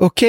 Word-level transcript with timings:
Ok, 0.00 0.24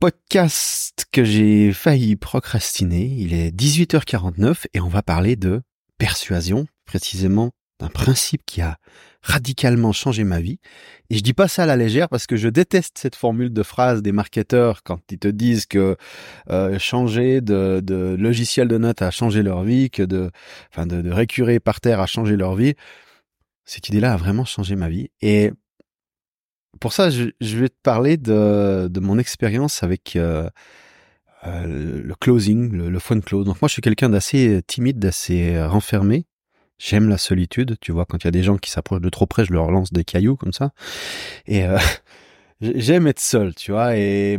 podcast 0.00 1.06
que 1.10 1.24
j'ai 1.24 1.72
failli 1.72 2.14
procrastiner. 2.14 3.06
Il 3.06 3.32
est 3.32 3.56
18h49 3.56 4.66
et 4.74 4.82
on 4.82 4.88
va 4.88 5.00
parler 5.00 5.34
de 5.34 5.62
persuasion, 5.96 6.66
précisément 6.84 7.52
d'un 7.80 7.88
principe 7.88 8.42
qui 8.44 8.60
a 8.60 8.76
radicalement 9.22 9.92
changé 9.92 10.24
ma 10.24 10.42
vie. 10.42 10.58
Et 11.08 11.16
je 11.16 11.22
dis 11.22 11.32
pas 11.32 11.48
ça 11.48 11.62
à 11.62 11.66
la 11.66 11.76
légère 11.76 12.10
parce 12.10 12.26
que 12.26 12.36
je 12.36 12.48
déteste 12.48 12.98
cette 12.98 13.16
formule 13.16 13.50
de 13.50 13.62
phrase 13.62 14.02
des 14.02 14.12
marketeurs 14.12 14.82
quand 14.82 15.00
ils 15.10 15.18
te 15.18 15.28
disent 15.28 15.64
que 15.64 15.96
euh, 16.50 16.78
changer 16.78 17.40
de, 17.40 17.80
de, 17.82 18.16
logiciel 18.18 18.68
de 18.68 18.76
notes 18.76 19.00
a 19.00 19.10
changé 19.10 19.42
leur 19.42 19.62
vie, 19.62 19.88
que 19.88 20.02
de, 20.02 20.30
enfin 20.70 20.84
de, 20.84 21.00
de 21.00 21.10
récurer 21.10 21.60
par 21.60 21.80
terre 21.80 22.00
a 22.00 22.06
changé 22.06 22.36
leur 22.36 22.56
vie. 22.56 22.74
Cette 23.64 23.88
idée-là 23.88 24.12
a 24.12 24.16
vraiment 24.18 24.44
changé 24.44 24.76
ma 24.76 24.90
vie. 24.90 25.08
Et 25.22 25.50
pour 26.80 26.92
ça, 26.92 27.10
je, 27.10 27.30
vais 27.40 27.68
te 27.68 27.80
parler 27.82 28.16
de, 28.16 28.88
de 28.88 29.00
mon 29.00 29.18
expérience 29.18 29.82
avec 29.82 30.16
euh, 30.16 30.48
euh, 31.46 32.02
le 32.02 32.14
closing, 32.14 32.72
le, 32.72 32.90
le 32.90 32.98
phone 32.98 33.22
close. 33.22 33.44
Donc 33.44 33.60
moi, 33.60 33.68
je 33.68 33.74
suis 33.74 33.82
quelqu'un 33.82 34.08
d'assez 34.10 34.62
timide, 34.66 34.98
d'assez 34.98 35.62
renfermé. 35.64 36.26
J'aime 36.78 37.08
la 37.08 37.18
solitude, 37.18 37.76
tu 37.80 37.92
vois, 37.92 38.04
quand 38.04 38.18
il 38.24 38.26
y 38.26 38.28
a 38.28 38.32
des 38.32 38.42
gens 38.42 38.56
qui 38.56 38.70
s'approchent 38.70 39.00
de 39.00 39.08
trop 39.08 39.26
près, 39.26 39.44
je 39.44 39.52
leur 39.52 39.70
lance 39.70 39.92
des 39.92 40.04
cailloux 40.04 40.36
comme 40.36 40.52
ça. 40.52 40.72
Et 41.46 41.64
euh, 41.64 41.78
j'aime 42.60 43.06
être 43.06 43.20
seul, 43.20 43.54
tu 43.54 43.70
vois, 43.70 43.96
et, 43.96 44.36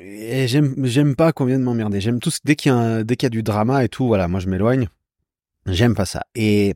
et 0.00 0.48
j'aime 0.48 0.74
j'aime 0.84 1.14
pas 1.14 1.32
qu'on 1.32 1.44
vienne 1.44 1.62
m'emmerder. 1.62 2.00
J'aime 2.00 2.18
tout 2.20 2.32
dès 2.44 2.56
qu'il 2.56 2.72
y 2.72 2.74
a 2.74 3.04
dès 3.04 3.16
qu'il 3.16 3.26
y 3.26 3.28
a 3.28 3.30
du 3.30 3.42
drama 3.42 3.84
et 3.84 3.88
tout, 3.88 4.06
voilà, 4.06 4.26
moi 4.28 4.40
je 4.40 4.48
m'éloigne. 4.48 4.88
J'aime 5.66 5.94
pas 5.94 6.06
ça. 6.06 6.24
Et 6.34 6.74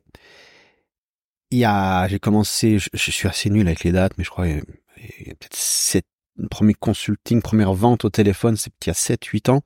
il 1.51 1.57
y 1.59 1.65
a, 1.65 2.07
j'ai 2.07 2.19
commencé, 2.19 2.79
je, 2.79 2.89
je, 2.93 3.11
suis 3.11 3.27
assez 3.27 3.49
nul 3.49 3.67
avec 3.67 3.83
les 3.83 3.91
dates, 3.91 4.13
mais 4.17 4.23
je 4.23 4.29
crois 4.29 4.47
il 5.19 5.27
y 5.27 5.31
a 5.31 5.35
peut-être 5.35 5.55
sept, 5.55 6.05
premier 6.49 6.73
consulting, 6.73 7.41
première 7.41 7.73
vente 7.73 8.05
au 8.05 8.09
téléphone, 8.09 8.55
c'est 8.55 8.71
il 8.85 8.87
y 8.87 8.91
a 8.91 8.93
7, 8.93 9.23
8 9.23 9.49
ans. 9.49 9.61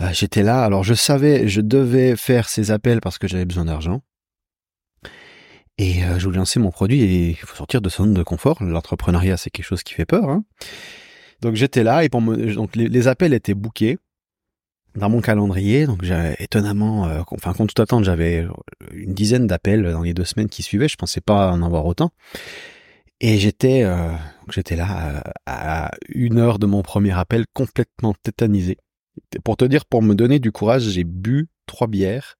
Euh, 0.00 0.08
j'étais 0.12 0.42
là, 0.42 0.64
alors 0.64 0.84
je 0.84 0.94
savais, 0.94 1.48
je 1.48 1.60
devais 1.60 2.16
faire 2.16 2.48
ces 2.48 2.70
appels 2.70 3.00
parce 3.00 3.18
que 3.18 3.28
j'avais 3.28 3.44
besoin 3.44 3.64
d'argent. 3.64 4.02
Et 5.78 6.04
euh, 6.04 6.18
je 6.18 6.24
voulais 6.26 6.38
lancer 6.38 6.60
mon 6.60 6.70
produit 6.70 7.02
et 7.02 7.28
il 7.30 7.36
faut 7.36 7.56
sortir 7.56 7.80
de 7.80 7.88
son 7.88 8.04
zone 8.04 8.14
de 8.14 8.22
confort. 8.22 8.62
L'entrepreneuriat, 8.62 9.36
c'est 9.36 9.50
quelque 9.50 9.66
chose 9.66 9.82
qui 9.82 9.94
fait 9.94 10.06
peur. 10.06 10.28
Hein. 10.28 10.44
Donc 11.40 11.56
j'étais 11.56 11.82
là 11.82 12.04
et 12.04 12.08
donc 12.08 12.76
les, 12.76 13.08
appels 13.08 13.34
étaient 13.34 13.54
bookés 13.54 13.98
dans 14.94 15.08
mon 15.08 15.20
calendrier. 15.20 15.86
Donc 15.86 16.04
étonnamment, 16.38 17.06
euh, 17.06 17.22
enfin 17.30 17.52
contre 17.52 17.74
toute 17.74 17.80
attente, 17.80 18.04
j'avais 18.04 18.46
une 18.92 19.14
dizaine 19.14 19.46
d'appels 19.46 19.82
dans 19.90 20.02
les 20.02 20.14
deux 20.14 20.24
semaines 20.24 20.48
qui 20.48 20.62
suivaient. 20.62 20.88
Je 20.88 20.96
pensais 20.96 21.20
pas 21.20 21.50
en 21.50 21.62
avoir 21.62 21.86
autant. 21.86 22.12
Et 23.24 23.38
j'étais 23.38 23.84
euh, 23.84 24.12
j'étais 24.50 24.74
là 24.74 25.08
euh, 25.08 25.20
à, 25.46 25.92
une 26.08 26.38
heure 26.38 26.58
de 26.58 26.66
mon 26.66 26.82
premier 26.82 27.12
appel 27.12 27.44
complètement 27.54 28.14
tétanisé. 28.20 28.78
Pour 29.44 29.56
te 29.56 29.64
dire, 29.64 29.86
pour 29.86 30.02
me 30.02 30.14
donner 30.16 30.40
du 30.40 30.50
courage, 30.50 30.82
j'ai 30.82 31.04
bu 31.04 31.48
trois 31.66 31.86
bières 31.86 32.34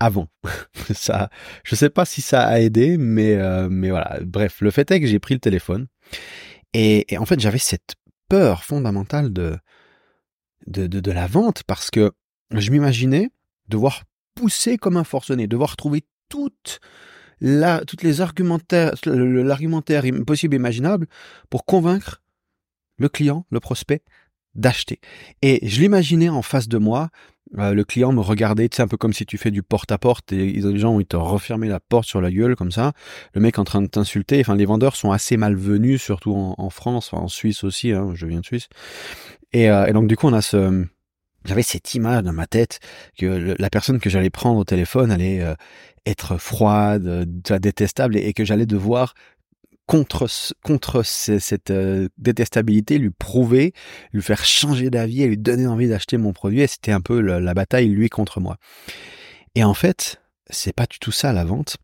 avant. 0.00 0.28
ça, 0.94 1.28
je 1.64 1.74
sais 1.74 1.90
pas 1.90 2.06
si 2.06 2.22
ça 2.22 2.46
a 2.46 2.60
aidé, 2.60 2.96
mais 2.96 3.34
euh, 3.34 3.68
mais 3.70 3.90
voilà. 3.90 4.20
Bref, 4.22 4.62
le 4.62 4.70
fait 4.70 4.90
est 4.90 5.00
que 5.02 5.06
j'ai 5.06 5.18
pris 5.18 5.34
le 5.34 5.40
téléphone 5.40 5.86
et, 6.72 7.06
en 7.18 7.26
fait 7.26 7.38
j'avais 7.38 7.58
cette 7.58 7.94
peur 8.30 8.64
fondamentale 8.64 9.34
de 9.34 9.58
de, 10.66 10.86
de, 10.86 11.00
de 11.00 11.10
la 11.10 11.26
vente 11.26 11.62
parce 11.64 11.90
que 11.90 12.12
je 12.52 12.70
m'imaginais 12.70 13.28
devoir 13.68 14.04
pousser 14.34 14.78
comme 14.78 14.96
un 14.96 15.04
forcené, 15.04 15.46
devoir 15.46 15.76
trouver 15.76 16.04
toutes 16.30 16.80
toutes 17.86 18.02
les 18.02 18.20
argumentaires, 18.20 18.94
l'argumentaire 19.04 20.04
possible 20.26 20.54
et 20.54 20.58
imaginable 20.58 21.06
pour 21.50 21.64
convaincre 21.64 22.22
le 22.98 23.08
client, 23.08 23.46
le 23.50 23.60
prospect, 23.60 24.02
d'acheter. 24.54 25.00
Et 25.40 25.66
je 25.66 25.80
l'imaginais 25.80 26.28
en 26.28 26.42
face 26.42 26.68
de 26.68 26.78
moi, 26.78 27.08
euh, 27.58 27.74
le 27.74 27.84
client 27.84 28.12
me 28.12 28.20
regardait, 28.20 28.68
sais, 28.72 28.82
un 28.82 28.88
peu 28.88 28.96
comme 28.96 29.12
si 29.12 29.26
tu 29.26 29.36
fais 29.38 29.50
du 29.50 29.62
porte-à-porte 29.62 30.32
et 30.32 30.52
les 30.52 30.78
gens, 30.78 30.98
ils 31.00 31.06
te 31.06 31.16
refermaient 31.16 31.68
la 31.68 31.80
porte 31.80 32.06
sur 32.06 32.20
la 32.20 32.30
gueule 32.30 32.56
comme 32.56 32.72
ça. 32.72 32.92
Le 33.34 33.40
mec 33.40 33.58
en 33.58 33.64
train 33.64 33.82
de 33.82 33.86
t'insulter. 33.86 34.40
Enfin, 34.40 34.54
les 34.54 34.64
vendeurs 34.64 34.96
sont 34.96 35.10
assez 35.10 35.36
malvenus, 35.36 36.02
surtout 36.02 36.34
en, 36.34 36.70
France, 36.70 37.12
en 37.12 37.28
Suisse 37.28 37.64
aussi, 37.64 37.92
hein, 37.92 38.12
je 38.14 38.26
viens 38.26 38.40
de 38.40 38.46
Suisse. 38.46 38.68
Et, 39.52 39.70
euh, 39.70 39.86
et 39.86 39.92
donc, 39.92 40.06
du 40.06 40.16
coup, 40.16 40.28
on 40.28 40.32
a 40.32 40.40
ce, 40.40 40.86
j'avais 41.44 41.62
cette 41.62 41.94
image 41.94 42.22
dans 42.22 42.32
ma 42.32 42.46
tête 42.46 42.80
que 43.18 43.54
la 43.58 43.70
personne 43.70 44.00
que 44.00 44.10
j'allais 44.10 44.30
prendre 44.30 44.58
au 44.58 44.64
téléphone 44.64 45.10
allait 45.10 45.40
euh, 45.40 45.54
être 46.06 46.36
froide, 46.36 47.06
euh, 47.06 47.58
détestable, 47.58 48.16
et, 48.16 48.32
que 48.32 48.44
j'allais 48.44 48.66
devoir 48.66 49.14
contre 49.86 50.28
contre 50.62 51.02
cette 51.02 51.70
euh, 51.70 52.08
détestabilité 52.16 52.98
lui 52.98 53.10
prouver, 53.10 53.74
lui 54.12 54.22
faire 54.22 54.44
changer 54.44 54.90
d'avis 54.90 55.22
et 55.22 55.28
lui 55.28 55.38
donner 55.38 55.66
envie 55.66 55.88
d'acheter 55.88 56.16
mon 56.16 56.32
produit. 56.32 56.62
Et 56.62 56.66
c'était 56.66 56.92
un 56.92 57.00
peu 57.00 57.20
la, 57.20 57.54
bataille 57.54 57.88
lui 57.88 58.08
contre 58.08 58.40
moi. 58.40 58.56
Et 59.54 59.64
en 59.64 59.74
fait, 59.74 60.20
c'est 60.48 60.74
pas 60.74 60.86
du 60.86 60.98
tout 60.98 61.12
ça 61.12 61.32
la 61.32 61.44
vente. 61.44 61.76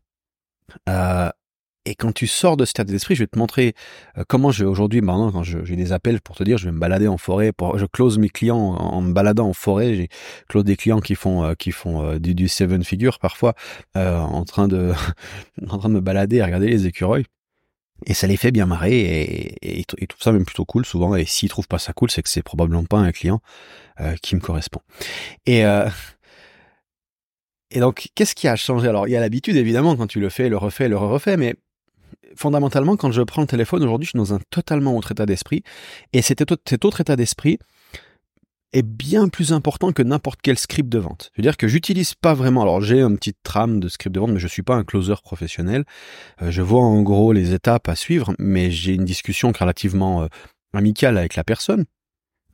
Et 1.89 1.95
quand 1.95 2.11
tu 2.11 2.27
sors 2.27 2.55
de 2.55 2.65
cet 2.65 2.75
état 2.75 2.83
d'esprit, 2.83 3.15
je 3.15 3.23
vais 3.23 3.27
te 3.27 3.37
montrer 3.39 3.73
euh, 4.17 4.23
comment 4.27 4.51
je 4.51 4.63
aujourd'hui, 4.63 5.01
maintenant, 5.01 5.31
quand 5.31 5.41
j'ai 5.41 5.75
des 5.75 5.91
appels 5.91 6.21
pour 6.21 6.35
te 6.35 6.43
dire, 6.43 6.59
je 6.59 6.65
vais 6.65 6.71
me 6.71 6.79
balader 6.79 7.07
en 7.07 7.17
forêt, 7.17 7.51
je 7.75 7.85
close 7.85 8.19
mes 8.19 8.29
clients 8.29 8.57
en, 8.57 9.01
me 9.01 9.11
baladant 9.11 9.47
en 9.47 9.53
forêt. 9.53 9.95
J'ai 9.95 10.09
close 10.47 10.63
des 10.63 10.75
clients 10.75 10.99
qui 10.99 11.15
font 11.15 11.43
euh, 11.43 11.53
qui 11.55 11.71
font 11.71 12.05
euh, 12.05 12.19
du, 12.19 12.35
du, 12.35 12.47
seven 12.47 12.83
figure 12.83 13.17
parfois, 13.17 13.55
en 13.95 14.45
train 14.45 14.67
de 14.67 14.93
en 15.67 15.79
train 15.79 15.89
de 15.89 15.95
me 15.95 15.99
balader, 15.99 16.41
à 16.41 16.45
regarder 16.45 16.67
les 16.67 16.85
écureuils. 16.85 17.25
Et 18.05 18.13
ça 18.13 18.27
les 18.27 18.37
fait 18.37 18.51
bien 18.51 18.67
marrer 18.67 18.97
et, 18.97 19.79
et, 19.79 19.85
et 19.97 20.07
tout 20.07 20.17
ça 20.19 20.31
même 20.31 20.45
plutôt 20.45 20.65
cool 20.65 20.85
souvent. 20.85 21.15
Et 21.15 21.25
s'ils 21.25 21.49
trouvent 21.49 21.67
pas 21.67 21.79
ça 21.79 21.91
cool, 21.91 22.11
c'est 22.11 22.21
que 22.21 22.29
c'est 22.29 22.43
probablement 22.43 22.85
pas 22.85 22.99
un 22.99 23.11
client 23.11 23.41
qui 24.21 24.35
me 24.35 24.39
correspond. 24.39 24.79
Et 25.45 25.65
et 27.71 27.79
donc, 27.79 28.07
qu'est-ce 28.15 28.33
qui 28.33 28.47
a 28.47 28.55
changé? 28.55 28.87
Alors, 28.87 29.07
il 29.07 29.11
y 29.11 29.15
a 29.15 29.19
l'habitude, 29.19 29.55
évidemment, 29.55 29.95
quand 29.95 30.07
tu 30.07 30.19
le 30.19 30.29
fais, 30.29 30.49
le 30.49 30.57
refais, 30.57 30.87
le 30.87 30.97
refais, 30.97 31.37
mais 31.37 31.55
fondamentalement, 32.35 32.97
quand 32.97 33.11
je 33.11 33.21
prends 33.21 33.41
le 33.41 33.47
téléphone 33.47 33.83
aujourd'hui, 33.83 34.05
je 34.05 34.11
suis 34.11 34.17
dans 34.17 34.33
un 34.33 34.39
totalement 34.49 34.95
autre 34.95 35.11
état 35.11 35.25
d'esprit. 35.25 35.63
Et 36.13 36.21
cet, 36.21 36.41
autre 36.41 37.01
état 37.01 37.15
d'esprit 37.15 37.59
est 38.71 38.83
bien 38.83 39.29
plus 39.29 39.51
important 39.51 39.91
que 39.91 40.03
n'importe 40.03 40.39
quel 40.43 40.57
script 40.57 40.89
de 40.89 40.99
vente. 40.99 41.31
C'est-à-dire 41.33 41.57
que 41.57 41.67
j'utilise 41.67 42.13
pas 42.13 42.33
vraiment. 42.33 42.61
Alors 42.61 42.81
j'ai 42.81 43.01
un 43.01 43.15
petit 43.15 43.33
trame 43.43 43.79
de 43.79 43.87
script 43.87 44.13
de 44.13 44.19
vente, 44.19 44.31
mais 44.31 44.39
je 44.39 44.47
suis 44.47 44.61
pas 44.61 44.75
un 44.75 44.83
closer 44.83 45.15
professionnel. 45.23 45.85
Euh, 46.41 46.51
je 46.51 46.61
vois 46.61 46.83
en 46.83 47.01
gros 47.01 47.33
les 47.33 47.53
étapes 47.53 47.89
à 47.89 47.95
suivre, 47.95 48.33
mais 48.37 48.69
j'ai 48.69 48.93
une 48.93 49.05
discussion 49.05 49.51
relativement 49.57 50.23
euh, 50.23 50.27
amicale 50.73 51.17
avec 51.17 51.35
la 51.35 51.43
personne. 51.43 51.85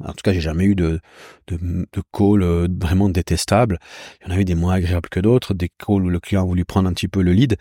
En 0.04 0.12
tout 0.12 0.24
cas, 0.24 0.34
j'ai 0.34 0.42
jamais 0.42 0.66
eu 0.66 0.76
de, 0.76 1.00
de, 1.48 1.58
de 1.58 2.02
call 2.12 2.44
euh, 2.44 2.68
vraiment 2.70 3.10
détestable. 3.10 3.80
Il 4.22 4.28
y 4.28 4.34
en 4.34 4.36
a 4.36 4.40
eu 4.40 4.46
des 4.46 4.56
moins 4.56 4.74
agréables 4.74 5.10
que 5.10 5.22
d'autres, 5.22 5.54
des 5.54 5.70
calls 5.70 6.04
où 6.04 6.10
le 6.10 6.20
client 6.20 6.42
a 6.42 6.46
voulu 6.46 6.66
prendre 6.66 6.90
un 6.90 6.94
petit 6.94 7.08
peu 7.08 7.22
le 7.22 7.32
lead. 7.32 7.58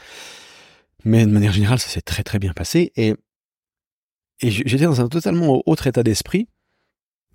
Mais 1.04 1.26
de 1.26 1.30
manière 1.30 1.52
générale, 1.52 1.78
ça 1.78 1.88
s'est 1.88 2.00
très 2.00 2.22
très 2.22 2.38
bien 2.38 2.52
passé. 2.52 2.92
Et, 2.96 3.14
et 4.40 4.50
j'étais 4.50 4.84
dans 4.84 5.00
un 5.00 5.08
totalement 5.08 5.62
autre 5.66 5.86
état 5.86 6.02
d'esprit. 6.02 6.48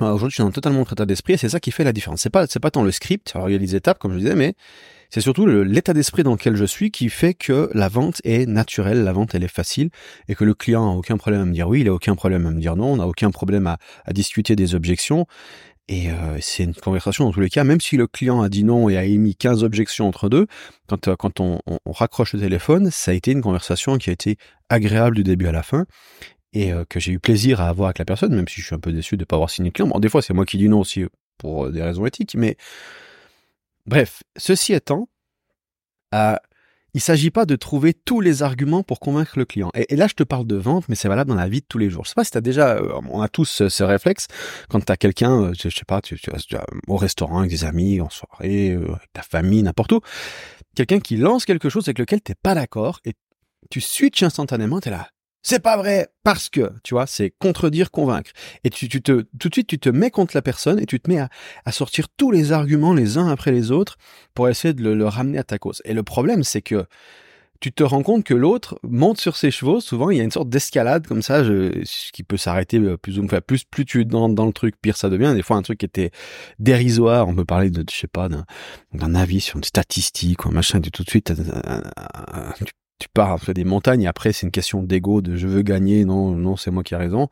Aujourd'hui, 0.01 0.29
je 0.29 0.35
suis 0.35 0.43
dans 0.43 0.47
un 0.47 0.51
totalement 0.51 0.81
autre 0.81 0.93
état 0.93 1.05
d'esprit 1.05 1.33
et 1.33 1.37
c'est 1.37 1.49
ça 1.49 1.59
qui 1.59 1.71
fait 1.71 1.83
la 1.83 1.91
différence. 1.91 2.21
C'est 2.21 2.29
pas, 2.29 2.47
c'est 2.47 2.61
pas 2.61 2.71
tant 2.71 2.83
le 2.83 2.91
script, 2.91 3.33
alors 3.35 3.49
il 3.49 3.51
y 3.51 3.55
a 3.55 3.57
les 3.57 3.75
étapes, 3.75 3.99
comme 3.99 4.13
je 4.13 4.19
disais, 4.19 4.35
mais 4.35 4.55
c'est 5.09 5.19
surtout 5.19 5.45
l'état 5.45 5.93
d'esprit 5.93 6.23
dans 6.23 6.31
lequel 6.31 6.55
je 6.55 6.63
suis 6.63 6.89
qui 6.89 7.09
fait 7.09 7.33
que 7.33 7.69
la 7.73 7.89
vente 7.89 8.21
est 8.23 8.45
naturelle, 8.45 9.03
la 9.03 9.11
vente 9.11 9.35
elle 9.35 9.43
est 9.43 9.49
facile 9.49 9.89
et 10.29 10.35
que 10.35 10.45
le 10.45 10.53
client 10.53 10.89
a 10.89 10.95
aucun 10.95 11.17
problème 11.17 11.41
à 11.41 11.45
me 11.45 11.51
dire 11.51 11.67
oui, 11.67 11.81
il 11.81 11.89
a 11.89 11.93
aucun 11.93 12.15
problème 12.15 12.45
à 12.45 12.51
me 12.51 12.61
dire 12.61 12.77
non, 12.77 12.93
on 12.93 12.97
n'a 12.97 13.07
aucun 13.07 13.29
problème 13.31 13.67
à, 13.67 13.77
à 14.05 14.13
discuter 14.13 14.55
des 14.55 14.73
objections 14.73 15.25
et 15.89 16.11
euh, 16.11 16.37
c'est 16.39 16.63
une 16.63 16.75
conversation 16.75 17.25
dans 17.25 17.31
tous 17.31 17.39
les 17.39 17.49
cas, 17.49 17.63
même 17.63 17.81
si 17.81 17.97
le 17.97 18.05
client 18.05 18.41
a 18.41 18.47
dit 18.47 18.63
non 18.63 18.89
et 18.89 18.97
a 18.97 19.05
émis 19.05 19.35
15 19.35 19.63
objections 19.63 20.07
entre 20.07 20.29
deux, 20.29 20.45
quand, 20.87 21.07
euh, 21.07 21.15
quand 21.15 21.39
on, 21.39 21.59
raccroche 21.87 22.33
le 22.33 22.39
téléphone, 22.39 22.91
ça 22.91 23.09
a 23.09 23.15
été 23.15 23.31
une 23.31 23.41
conversation 23.41 23.97
qui 23.97 24.11
a 24.11 24.13
été 24.13 24.37
agréable 24.69 25.15
du 25.15 25.23
début 25.23 25.47
à 25.47 25.51
la 25.51 25.63
fin 25.63 25.87
et 26.53 26.71
euh, 26.71 26.85
que 26.87 26.99
j'ai 26.99 27.13
eu 27.13 27.19
plaisir 27.19 27.59
à 27.59 27.69
avoir 27.69 27.87
avec 27.87 27.97
la 27.97 28.05
personne, 28.05 28.35
même 28.35 28.47
si 28.47 28.61
je 28.61 28.67
suis 28.67 28.75
un 28.75 28.79
peu 28.79 28.91
déçu 28.93 29.17
de 29.17 29.23
ne 29.23 29.25
pas 29.25 29.35
avoir 29.35 29.49
signé 29.49 29.69
le 29.69 29.73
client. 29.73 29.87
Bon, 29.87 29.99
des 29.99 30.09
fois, 30.09 30.21
c'est 30.21 30.33
moi 30.33 30.45
qui 30.45 30.59
dis 30.59 30.69
non 30.69 30.81
aussi 30.81 31.05
pour 31.39 31.71
des 31.71 31.81
raisons 31.81 32.05
éthiques, 32.05 32.35
mais 32.35 32.55
bref, 33.87 34.21
ceci 34.37 34.73
étant, 34.73 35.09
euh, 36.13 36.35
il 36.93 37.01
s'agit 37.01 37.31
pas 37.31 37.45
de 37.45 37.55
trouver 37.55 37.93
tous 37.93 38.21
les 38.21 38.43
arguments 38.43 38.83
pour 38.83 38.99
convaincre 38.99 39.37
le 39.37 39.45
client. 39.45 39.71
Et, 39.73 39.95
là, 39.95 40.07
je 40.07 40.13
te 40.13 40.23
parle 40.23 40.47
de 40.47 40.55
vente, 40.55 40.89
mais 40.89 40.95
c'est 40.95 41.07
valable 41.07 41.29
dans 41.29 41.35
la 41.35 41.47
vie 41.47 41.61
de 41.61 41.65
tous 41.67 41.77
les 41.77 41.89
jours. 41.89 42.03
Je 42.05 42.09
sais 42.09 42.15
pas 42.15 42.23
si 42.23 42.31
t'as 42.31 42.41
déjà, 42.41 42.77
euh, 42.77 42.99
on 43.09 43.21
a 43.21 43.27
tous 43.27 43.63
ce, 43.67 43.83
réflexe 43.83 44.27
quand 44.69 44.83
t'as 44.83 44.97
quelqu'un, 44.97 45.43
euh, 45.43 45.53
je, 45.57 45.69
sais 45.69 45.85
pas, 45.85 46.01
tu, 46.01 46.19
tu, 46.19 46.29
au 46.87 46.97
restaurant 46.97 47.39
avec 47.39 47.51
des 47.51 47.63
amis, 47.63 48.01
en 48.01 48.09
soirée, 48.09 48.71
euh, 48.71 48.93
avec 48.95 49.11
ta 49.13 49.21
famille, 49.21 49.63
n'importe 49.63 49.91
où, 49.91 50.01
quelqu'un 50.75 50.99
qui 50.99 51.17
lance 51.17 51.45
quelque 51.45 51.69
chose 51.69 51.87
avec 51.87 51.99
lequel 51.99 52.21
t'es 52.21 52.35
pas 52.35 52.55
d'accord 52.55 52.99
et 53.05 53.13
tu 53.69 53.81
switches 53.81 54.23
instantanément, 54.23 54.79
t'es 54.79 54.89
là. 54.89 55.09
C'est 55.41 55.61
pas 55.61 55.77
vrai 55.77 56.09
parce 56.23 56.49
que, 56.49 56.71
tu 56.83 56.93
vois, 56.93 57.07
c'est 57.07 57.33
contredire, 57.39 57.91
convaincre. 57.91 58.31
Et 58.63 58.69
tu, 58.69 58.89
tu, 58.89 59.01
te, 59.01 59.25
tout 59.39 59.49
de 59.49 59.53
suite, 59.53 59.67
tu 59.67 59.79
te 59.79 59.89
mets 59.89 60.11
contre 60.11 60.35
la 60.35 60.41
personne 60.41 60.79
et 60.79 60.85
tu 60.85 60.99
te 60.99 61.09
mets 61.09 61.19
à, 61.19 61.71
sortir 61.71 62.07
tous 62.09 62.31
les 62.31 62.51
arguments 62.51 62.93
les 62.93 63.17
uns 63.17 63.29
après 63.29 63.51
les 63.51 63.71
autres 63.71 63.97
pour 64.33 64.49
essayer 64.49 64.73
de 64.73 64.83
le, 64.89 65.07
ramener 65.07 65.37
à 65.37 65.43
ta 65.43 65.57
cause. 65.57 65.81
Et 65.85 65.93
le 65.93 66.03
problème, 66.03 66.43
c'est 66.43 66.61
que 66.61 66.85
tu 67.61 67.71
te 67.71 67.83
rends 67.83 68.03
compte 68.03 68.23
que 68.23 68.33
l'autre 68.33 68.79
monte 68.83 69.19
sur 69.19 69.35
ses 69.35 69.51
chevaux. 69.51 69.81
Souvent, 69.81 70.09
il 70.11 70.17
y 70.17 70.21
a 70.21 70.23
une 70.23 70.31
sorte 70.31 70.49
d'escalade 70.49 71.07
comme 71.07 71.21
ça, 71.21 71.43
je, 71.43 71.83
qui 72.11 72.23
peut 72.23 72.37
s'arrêter 72.37 72.77
euh, 72.77 72.97
plus 72.97 73.19
ou 73.19 73.23
moins. 73.23 73.41
Plus, 73.41 73.63
plus 73.63 73.85
tu 73.85 74.01
es 74.01 74.05
dans, 74.05 74.29
dans 74.29 74.45
le 74.45 74.53
truc, 74.53 74.75
pire 74.81 74.95
ça 74.97 75.09
devient. 75.09 75.33
Des 75.35 75.41
fois, 75.41 75.57
un 75.57 75.61
truc 75.61 75.79
qui 75.79 75.85
était 75.85 76.11
dérisoire. 76.59 77.27
On 77.27 77.35
peut 77.35 77.45
parler 77.45 77.69
de, 77.69 77.83
je 77.89 77.95
sais 77.95 78.07
pas, 78.07 78.29
d'un 78.93 79.15
avis 79.15 79.41
sur 79.41 79.57
une 79.57 79.63
statistique 79.63 80.45
ou 80.45 80.49
un 80.49 80.51
machin. 80.51 80.79
Tu 80.79 80.91
tout 80.91 81.03
de 81.03 81.09
suite, 81.09 81.33
tu, 81.33 82.73
tu 82.99 83.07
pars 83.13 83.31
après 83.31 83.53
des 83.53 83.63
montagnes. 83.63 84.03
Et 84.03 84.07
après, 84.07 84.33
c'est 84.33 84.45
une 84.45 84.51
question 84.51 84.83
d'ego, 84.83 85.21
de 85.21 85.35
je 85.35 85.47
veux 85.47 85.61
gagner. 85.61 86.05
Non, 86.05 86.35
non, 86.35 86.57
c'est 86.57 86.71
moi 86.71 86.83
qui 86.83 86.93
ai 86.93 86.97
raison. 86.97 87.29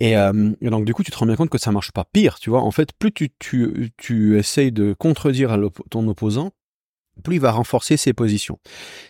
Et, 0.00 0.16
euh, 0.16 0.52
et, 0.60 0.70
donc, 0.70 0.84
du 0.84 0.94
coup, 0.94 1.02
tu 1.02 1.10
te 1.10 1.18
rends 1.18 1.26
bien 1.26 1.36
compte 1.36 1.50
que 1.50 1.58
ça 1.58 1.72
marche 1.72 1.92
pas. 1.92 2.04
Pire, 2.04 2.38
tu 2.38 2.50
vois. 2.50 2.62
En 2.62 2.70
fait, 2.70 2.92
plus 2.92 3.12
tu, 3.12 3.30
tu, 3.38 3.90
tu 3.96 4.38
essayes 4.38 4.72
de 4.72 4.94
contredire 4.98 5.58
ton 5.90 6.06
opposant, 6.08 6.52
plus 7.22 7.36
il 7.36 7.40
va 7.40 7.50
renforcer 7.50 7.96
ses 7.96 8.12
positions. 8.12 8.58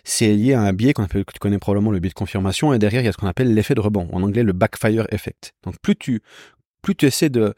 C'est 0.03 0.33
lié 0.33 0.53
à 0.53 0.61
un 0.61 0.73
biais 0.73 0.93
qu'on 0.93 1.03
appelle, 1.03 1.25
que 1.25 1.33
tu 1.33 1.39
connais 1.39 1.59
probablement 1.59 1.91
le 1.91 1.99
biais 1.99 2.09
de 2.09 2.13
confirmation, 2.13 2.73
et 2.73 2.79
derrière 2.79 3.01
il 3.01 3.05
y 3.05 3.07
a 3.07 3.11
ce 3.11 3.17
qu'on 3.17 3.27
appelle 3.27 3.53
l'effet 3.53 3.75
de 3.75 3.81
rebond, 3.81 4.07
en 4.11 4.23
anglais 4.23 4.43
le 4.43 4.53
backfire 4.53 5.07
effect. 5.11 5.53
Donc 5.63 5.75
plus 5.81 5.95
tu 5.95 6.21
plus 6.87 6.95
tu 6.95 7.05
essaies 7.05 7.29
de, 7.29 7.53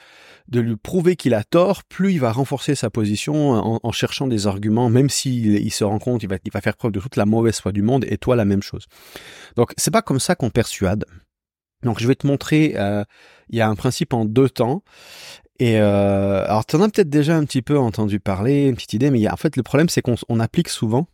de 0.47 0.59
lui 0.59 0.75
prouver 0.75 1.15
qu'il 1.15 1.35
a 1.35 1.43
tort, 1.43 1.83
plus 1.83 2.13
il 2.13 2.19
va 2.19 2.31
renforcer 2.31 2.73
sa 2.73 2.89
position 2.89 3.79
en, 3.85 3.91
cherchant 3.91 4.25
des 4.25 4.47
arguments, 4.47 4.89
même 4.89 5.07
s'il 5.07 5.53
il 5.53 5.69
se 5.69 5.83
rend 5.83 5.99
compte, 5.99 6.23
il 6.23 6.29
va, 6.29 6.37
il 6.43 6.51
va 6.51 6.61
faire 6.61 6.75
preuve 6.75 6.93
de 6.93 6.99
toute 6.99 7.15
la 7.15 7.27
mauvaise 7.27 7.59
foi 7.59 7.71
du 7.71 7.83
monde, 7.83 8.05
et 8.09 8.17
toi 8.17 8.35
la 8.35 8.45
même 8.45 8.63
chose. 8.63 8.87
Donc 9.55 9.71
c'est 9.77 9.91
pas 9.91 10.01
comme 10.01 10.19
ça 10.19 10.33
qu'on 10.33 10.49
persuade. 10.49 11.05
Donc 11.83 11.99
je 11.99 12.07
vais 12.07 12.15
te 12.15 12.25
montrer, 12.25 12.73
euh, 12.77 13.03
il 13.49 13.59
y 13.59 13.61
a 13.61 13.69
un 13.69 13.75
principe 13.75 14.13
en 14.13 14.25
deux 14.25 14.49
temps, 14.49 14.81
et 15.59 15.79
euh, 15.79 16.43
alors, 16.45 16.65
tu 16.65 16.75
en 16.75 16.81
as 16.81 16.89
peut-être 16.89 17.09
déjà 17.09 17.37
un 17.37 17.45
petit 17.45 17.61
peu 17.61 17.77
entendu 17.77 18.19
parler, 18.19 18.65
une 18.65 18.75
petite 18.75 18.93
idée, 18.93 19.11
mais 19.11 19.29
en 19.29 19.37
fait, 19.37 19.57
le 19.57 19.61
problème, 19.61 19.89
c'est 19.89 20.01
qu'on 20.01 20.39
applique 20.39 20.69
souvent, 20.69 21.07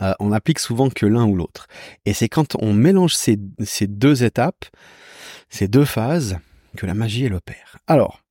euh, 0.00 0.14
on 0.18 0.32
applique 0.32 0.60
souvent 0.60 0.88
que 0.88 1.04
l'un 1.04 1.26
ou 1.26 1.34
l'autre. 1.34 1.66
Et 2.06 2.14
c'est 2.14 2.30
quand 2.30 2.56
on 2.58 2.72
mélange 2.72 3.14
ces, 3.14 3.36
ces 3.64 3.86
deux 3.86 4.24
étapes, 4.24 4.64
ces 5.50 5.68
deux 5.68 5.84
phases, 5.84 6.38
que 6.78 6.86
la 6.86 6.94
magie, 6.94 7.24
elle 7.24 7.34
opère. 7.34 7.78
Alors, 7.88 8.22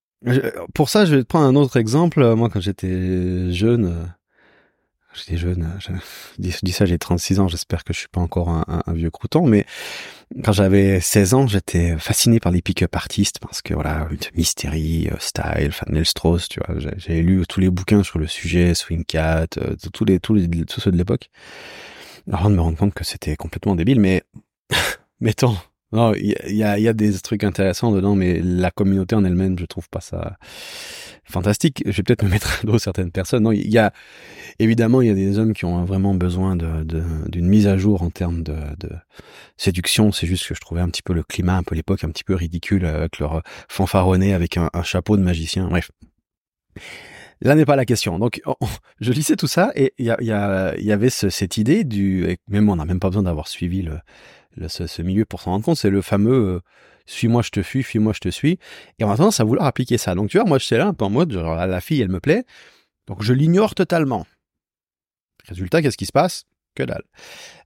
pour 0.74 0.90
ça, 0.90 1.06
je 1.06 1.16
vais 1.16 1.24
te 1.24 1.28
prendre 1.28 1.46
un 1.46 1.56
autre 1.56 1.76
exemple. 1.78 2.34
Moi, 2.36 2.50
quand 2.50 2.62
j'étais 2.62 3.52
jeune, 3.52 3.86
euh, 3.86 4.06
j'étais 5.14 5.36
jeune, 5.36 5.78
je 6.40 6.58
dis, 6.64 6.72
ça, 6.72 6.86
j'ai 6.86 6.98
36 6.98 7.42
ans, 7.42 7.50
j'espère 7.50 7.84
que 7.84 7.94
je 7.94 8.00
suis 8.00 8.08
pas 8.08 8.22
encore 8.22 8.50
un, 8.50 8.94
vieux 8.94 9.12
crouton, 9.12 9.46
mais 9.46 9.66
quand 10.46 10.54
j'avais 10.54 11.02
16 11.02 11.34
ans, 11.34 11.48
j'étais 11.48 11.98
fasciné 11.98 12.40
par 12.40 12.54
les 12.54 12.62
pick-up 12.62 12.96
artistes 12.96 13.40
parce 13.40 13.62
que 13.62 13.74
voilà, 13.74 14.08
Mystery, 14.36 15.10
euh, 15.12 15.18
Style, 15.20 15.72
Fanel 15.72 16.06
Strauss, 16.06 16.48
tu 16.48 16.62
vois, 16.66 16.80
j'ai 16.80 17.22
lu 17.22 17.44
tous 17.48 17.60
les 17.60 17.70
bouquins 17.70 18.04
sur 18.04 18.18
le 18.18 18.28
sujet, 18.28 18.76
Swing 18.76 19.04
Cat, 19.04 19.48
euh, 19.58 19.76
tous 19.92 20.06
les, 20.06 20.22
tous 20.22 20.34
les, 20.34 20.48
tous 20.66 20.80
ceux 20.80 20.92
de 20.92 20.98
l'époque. 20.98 21.30
Avant 22.32 22.50
de 22.50 22.56
me 22.56 22.62
rendre 22.62 22.78
compte 22.78 22.94
que 22.94 23.04
c'était 23.04 23.36
complètement 23.36 23.76
débile, 23.76 24.00
mais 24.00 24.24
mettons, 25.20 25.58
il 26.16 26.56
y 26.56 26.64
a, 26.64 26.94
des 26.94 27.14
trucs 27.20 27.44
intéressants 27.44 27.92
dedans, 27.92 28.16
mais 28.16 28.40
la 28.42 28.72
communauté 28.72 29.16
en 29.16 29.24
elle-même, 29.24 29.58
je 29.60 29.66
trouve 29.66 29.90
pas 29.90 30.02
ça 30.02 30.38
fantastique. 31.26 31.84
Je 31.86 31.92
vais 31.92 32.04
peut-être 32.04 32.24
me 32.24 32.30
mettre 32.30 32.60
à 32.62 32.66
dos 32.66 32.80
certaines 32.80 33.12
personnes. 33.12 33.44
Non, 33.44 33.52
il 33.52 33.70
y 33.70 33.78
a 33.78 33.92
évidemment 34.60 35.02
il 35.02 35.08
y 35.08 35.12
a 35.12 35.14
des 35.14 35.40
hommes 35.40 35.54
qui 35.54 35.66
ont 35.66 35.84
vraiment 35.86 36.14
besoin 36.14 36.56
d'une 36.56 37.48
mise 37.48 37.68
à 37.68 37.78
jour 37.78 38.02
en 38.02 38.10
termes 38.10 38.44
de, 38.44 38.56
séduction. 39.58 40.12
C'est 40.12 40.28
juste 40.28 40.48
que 40.48 40.56
je 40.56 40.62
trouvais 40.62 40.82
un 40.82 40.90
petit 40.90 41.04
peu 41.04 41.14
le 41.14 41.24
climat, 41.24 41.58
un 41.58 41.64
peu 41.64 41.76
l'époque, 41.76 42.04
un 42.04 42.10
petit 42.10 42.24
peu 42.24 42.36
ridicule 42.36 42.86
avec 42.86 43.20
leur 43.20 43.42
fanfaronnet 43.68 44.34
avec 44.34 44.58
un, 44.58 44.70
un 44.74 44.84
chapeau 44.84 45.18
de 45.18 45.24
magicien. 45.24 45.68
Bref. 45.68 45.92
Là 47.42 47.56
n'est 47.56 47.66
pas 47.66 47.76
la 47.76 47.86
question. 47.86 48.20
Donc, 48.20 48.42
je 49.00 49.12
lisais 49.12 49.36
tout 49.36 49.48
ça 49.48 49.72
et 49.76 49.94
il 49.98 50.06
y, 50.06 50.24
y, 50.24 50.86
y 50.86 50.92
avait 50.92 51.10
ce, 51.10 51.30
cette 51.30 51.58
idée 51.58 51.84
du, 51.84 52.38
même 52.48 52.70
on 52.70 52.76
n'a 52.76 52.86
même 52.86 53.00
pas 53.00 53.10
besoin 53.10 53.24
d'avoir 53.24 53.48
suivi 53.48 53.84
le, 53.84 54.00
ce, 54.68 55.02
milieu 55.02 55.26
pour 55.26 55.42
s'en 55.42 55.52
rendre 55.52 55.66
compte, 55.66 55.78
c'est 55.78 55.90
le 55.90 56.02
fameux 56.02 56.56
euh, 56.56 56.60
suis-moi, 57.06 57.42
je 57.42 57.50
te 57.50 57.64
fuis, 57.64 57.84
fuis-moi, 57.84 58.14
je 58.14 58.20
te 58.20 58.30
suis. 58.30 58.60
Et 59.00 59.04
on 59.04 59.12
a 59.12 59.18
tendance 59.18 59.40
à 59.40 59.44
vouloir 59.44 59.66
appliquer 59.66 59.98
ça. 59.98 60.16
Donc 60.16 60.30
tu 60.30 60.38
vois, 60.38 60.46
moi 60.46 60.58
je 60.58 60.66
suis 60.66 60.76
là 60.76 60.88
un 60.88 60.94
peu 60.94 61.06
en 61.06 61.10
mode, 61.10 61.32
genre, 61.32 61.56
la 61.56 61.82
fille, 61.82 62.02
elle 62.02 62.10
me 62.10 62.20
plaît, 62.20 62.44
donc 63.08 63.24
je 63.24 63.34
l'ignore 63.34 63.76
totalement. 63.76 64.26
Résultat, 65.48 65.82
qu'est-ce 65.82 65.98
qui 65.98 66.06
se 66.06 66.12
passe? 66.12 66.46
Que 66.76 66.84
dalle. 66.84 67.04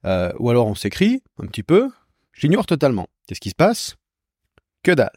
Euh, 0.06 0.32
ou 0.40 0.50
alors 0.50 0.68
on 0.68 0.76
s'écrit 0.76 1.24
un 1.42 1.48
petit 1.48 1.64
peu, 1.64 1.90
j'ignore 2.34 2.66
totalement. 2.66 3.08
Qu'est-ce 3.28 3.42
qui 3.42 3.50
se 3.50 3.56
passe? 3.56 3.96
Que 4.84 4.92
dalle. 4.92 5.12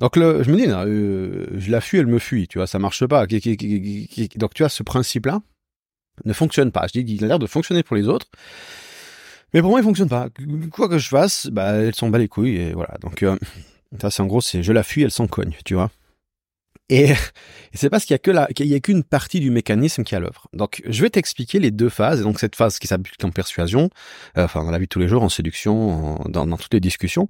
Donc 0.00 0.16
le, 0.16 0.42
je 0.42 0.50
me 0.50 0.56
dis, 0.56 0.66
euh, 0.66 1.46
je 1.58 1.70
la 1.70 1.80
fuis, 1.80 1.98
elle 1.98 2.06
me 2.06 2.18
fuit, 2.18 2.48
tu 2.48 2.58
vois, 2.58 2.66
ça 2.66 2.78
marche 2.78 3.06
pas. 3.06 3.26
Donc 3.26 4.54
tu 4.54 4.62
vois, 4.62 4.68
ce 4.68 4.82
principe-là 4.82 5.40
ne 6.24 6.32
fonctionne 6.32 6.72
pas. 6.72 6.86
Je 6.86 7.00
dis 7.00 7.04
qu'il 7.04 7.24
a 7.24 7.28
l'air 7.28 7.38
de 7.38 7.46
fonctionner 7.46 7.82
pour 7.82 7.96
les 7.96 8.08
autres. 8.08 8.26
Mais 9.52 9.60
pour 9.62 9.70
moi, 9.70 9.80
il 9.80 9.82
fonctionne 9.82 10.08
pas. 10.08 10.28
Quoi 10.70 10.88
que 10.88 10.98
je 10.98 11.08
fasse, 11.08 11.48
bah, 11.48 11.72
elle 11.72 11.94
s'en 11.94 12.08
bat 12.08 12.18
les 12.18 12.28
couilles 12.28 12.56
et 12.56 12.72
voilà. 12.72 12.96
Donc, 13.00 13.22
euh, 13.22 13.36
ça, 14.00 14.10
c'est 14.10 14.22
en 14.22 14.26
gros, 14.26 14.40
c'est 14.40 14.62
je 14.62 14.72
la 14.72 14.82
fuis, 14.82 15.02
elle 15.02 15.10
s'en 15.10 15.26
cogne, 15.26 15.56
tu 15.64 15.74
vois. 15.74 15.90
Et, 16.90 17.14
c'est 17.72 17.88
parce 17.88 18.04
qu'il 18.04 18.14
y 18.14 18.16
a 18.16 18.18
que 18.18 18.30
la, 18.30 18.48
qu'une 18.80 19.04
partie 19.04 19.40
du 19.40 19.50
mécanisme 19.50 20.02
qui 20.02 20.14
est 20.14 20.18
à 20.18 20.20
l'œuvre. 20.20 20.48
Donc, 20.52 20.82
je 20.86 21.02
vais 21.02 21.10
t'expliquer 21.10 21.60
les 21.60 21.70
deux 21.70 21.88
phases. 21.88 22.22
donc, 22.22 22.40
cette 22.40 22.56
phase 22.56 22.78
qui 22.78 22.88
s'applique 22.88 23.24
en 23.24 23.30
persuasion, 23.30 23.90
euh, 24.36 24.44
enfin, 24.44 24.64
dans 24.64 24.70
la 24.70 24.78
vie 24.78 24.86
de 24.86 24.88
tous 24.88 24.98
les 24.98 25.08
jours, 25.08 25.22
en 25.22 25.28
séduction, 25.28 26.16
dans, 26.28 26.56
toutes 26.56 26.74
les 26.74 26.80
discussions, 26.80 27.28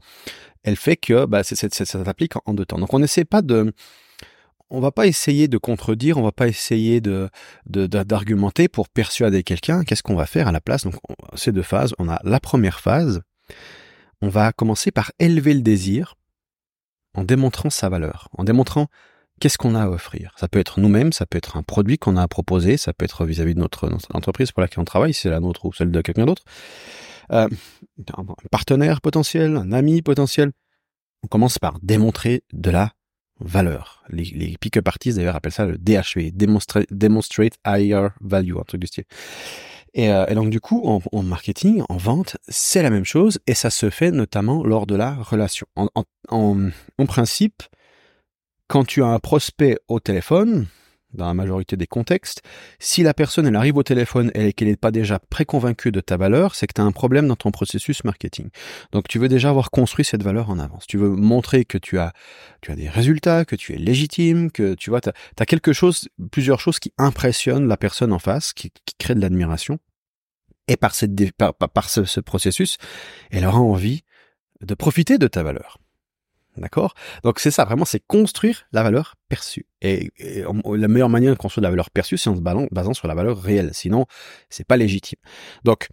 elle 0.64 0.76
fait 0.76 0.96
que, 0.96 1.26
bah, 1.26 1.44
c'est, 1.44 1.56
ça 1.72 1.84
s'applique 1.84 2.32
en, 2.46 2.54
deux 2.54 2.64
temps. 2.64 2.78
Donc, 2.78 2.92
on 2.94 2.98
n'essaie 2.98 3.26
pas 3.26 3.42
de, 3.42 3.72
on 4.70 4.80
va 4.80 4.92
pas 4.92 5.06
essayer 5.06 5.46
de 5.46 5.58
contredire, 5.58 6.16
on 6.16 6.22
va 6.22 6.32
pas 6.32 6.48
essayer 6.48 7.00
de 7.00 7.28
d'argumenter 7.66 8.68
pour 8.68 8.88
persuader 8.88 9.42
quelqu'un. 9.42 9.84
Qu'est-ce 9.84 10.02
qu'on 10.02 10.14
va 10.14 10.26
faire 10.26 10.48
à 10.48 10.52
la 10.52 10.60
place? 10.60 10.84
Donc 10.84 10.94
ces 11.34 11.52
deux 11.52 11.62
phases, 11.62 11.94
on 11.98 12.08
a 12.08 12.20
la 12.24 12.40
première 12.40 12.80
phase. 12.80 13.20
On 14.22 14.28
va 14.28 14.52
commencer 14.52 14.90
par 14.90 15.12
élever 15.18 15.54
le 15.54 15.62
désir 15.62 16.14
en 17.14 17.24
démontrant 17.24 17.70
sa 17.70 17.88
valeur, 17.88 18.28
en 18.36 18.44
démontrant 18.44 18.86
qu'est-ce 19.40 19.58
qu'on 19.58 19.74
a 19.74 19.82
à 19.84 19.88
offrir? 19.88 20.32
Ça 20.36 20.46
peut 20.48 20.58
être 20.58 20.78
nous-mêmes, 20.78 21.12
ça 21.12 21.26
peut 21.26 21.38
être 21.38 21.56
un 21.56 21.62
produit 21.62 21.98
qu'on 21.98 22.16
a 22.16 22.22
à 22.22 22.28
proposer, 22.28 22.76
ça 22.76 22.92
peut 22.92 23.04
être 23.04 23.24
vis-à-vis 23.24 23.54
de 23.54 23.60
notre, 23.60 23.90
entreprise 24.14 24.52
pour 24.52 24.60
laquelle 24.60 24.80
on 24.80 24.84
travaille, 24.84 25.14
c'est 25.14 25.30
la 25.30 25.40
nôtre 25.40 25.64
ou 25.64 25.72
celle 25.72 25.90
de 25.90 26.00
quelqu'un 26.00 26.26
d'autre. 26.26 26.44
Euh, 27.32 27.48
un 28.16 28.26
partenaire 28.50 29.00
potentiel, 29.00 29.56
un 29.56 29.72
ami 29.72 30.02
potentiel. 30.02 30.52
On 31.22 31.26
commence 31.26 31.58
par 31.58 31.78
démontrer 31.82 32.42
de 32.52 32.70
la 32.70 32.92
valeur. 33.40 34.02
Les, 34.10 34.24
les 34.24 34.56
pick-up 34.58 34.86
artists 34.86 35.16
d'ailleurs 35.16 35.36
appellent 35.36 35.52
ça 35.52 35.66
le 35.66 35.78
DHV, 35.78 36.32
Demonstrate, 36.32 37.54
Higher 37.66 38.08
Value, 38.20 38.56
un 38.58 38.64
truc 38.64 38.80
du 38.80 38.86
style. 38.86 39.04
Et, 39.94 40.10
euh, 40.10 40.26
donc 40.34 40.50
du 40.50 40.60
coup, 40.60 40.82
en, 40.84 41.22
marketing, 41.22 41.82
en 41.88 41.96
vente, 41.96 42.36
c'est 42.48 42.82
la 42.82 42.90
même 42.90 43.04
chose 43.04 43.40
et 43.46 43.54
ça 43.54 43.70
se 43.70 43.90
fait 43.90 44.10
notamment 44.10 44.62
lors 44.62 44.86
de 44.86 44.94
la 44.94 45.14
relation. 45.14 45.66
En 46.28 47.06
principe, 47.06 47.62
quand 48.70 48.84
tu 48.84 49.02
as 49.02 49.08
un 49.08 49.18
prospect 49.18 49.78
au 49.88 49.98
téléphone, 49.98 50.68
dans 51.12 51.26
la 51.26 51.34
majorité 51.34 51.76
des 51.76 51.88
contextes, 51.88 52.40
si 52.78 53.02
la 53.02 53.14
personne 53.14 53.44
elle 53.44 53.56
arrive 53.56 53.76
au 53.76 53.82
téléphone 53.82 54.30
et 54.32 54.52
qu'elle 54.52 54.68
n'est 54.68 54.76
pas 54.76 54.92
déjà 54.92 55.18
préconvaincue 55.18 55.90
de 55.90 55.98
ta 55.98 56.16
valeur, 56.16 56.54
c'est 56.54 56.68
que 56.68 56.74
tu 56.74 56.80
as 56.80 56.84
un 56.84 56.92
problème 56.92 57.26
dans 57.26 57.34
ton 57.34 57.50
processus 57.50 58.04
marketing. 58.04 58.48
Donc 58.92 59.08
tu 59.08 59.18
veux 59.18 59.28
déjà 59.28 59.48
avoir 59.48 59.72
construit 59.72 60.04
cette 60.04 60.22
valeur 60.22 60.50
en 60.50 60.60
avance. 60.60 60.86
Tu 60.86 60.98
veux 60.98 61.08
montrer 61.08 61.64
que 61.64 61.78
tu 61.78 61.98
as 61.98 62.12
tu 62.60 62.70
as 62.70 62.76
des 62.76 62.88
résultats, 62.88 63.44
que 63.44 63.56
tu 63.56 63.74
es 63.74 63.76
légitime, 63.76 64.52
que 64.52 64.74
tu 64.74 64.90
vois 64.90 65.00
tu 65.00 65.08
as, 65.08 65.46
quelque 65.46 65.72
chose 65.72 66.08
plusieurs 66.30 66.60
choses 66.60 66.78
qui 66.78 66.92
impressionnent 66.96 67.66
la 67.66 67.76
personne 67.76 68.12
en 68.12 68.20
face, 68.20 68.52
qui, 68.52 68.70
qui 68.70 68.94
créent 69.00 69.16
de 69.16 69.20
l'admiration. 69.20 69.80
Et 70.68 70.76
par 70.76 70.92
par, 71.74 71.90
ce 71.90 72.20
processus, 72.20 72.78
elle 73.32 73.46
aura 73.46 73.58
envie 73.58 74.04
de 74.60 74.74
profiter 74.74 75.18
de 75.18 75.26
ta 75.26 75.42
valeur. 75.42 75.80
D'accord? 76.56 76.94
Donc 77.22 77.38
c'est 77.38 77.50
ça, 77.50 77.64
vraiment, 77.64 77.84
c'est 77.84 78.00
construire 78.06 78.66
la 78.72 78.82
valeur 78.82 79.14
perçue. 79.28 79.66
Et, 79.82 80.10
la 80.18 80.88
meilleure 80.88 81.08
manière 81.08 81.32
de 81.32 81.38
construire 81.38 81.62
la 81.62 81.70
valeur 81.70 81.90
perçue, 81.90 82.18
c'est 82.18 82.28
en 82.28 82.36
se 82.36 82.40
basant, 82.40 82.94
sur 82.94 83.08
la 83.08 83.14
valeur 83.14 83.40
réelle. 83.40 83.70
Sinon, 83.72 84.06
c'est 84.48 84.66
pas 84.66 84.76
légitime. 84.76 85.18
Donc, 85.64 85.88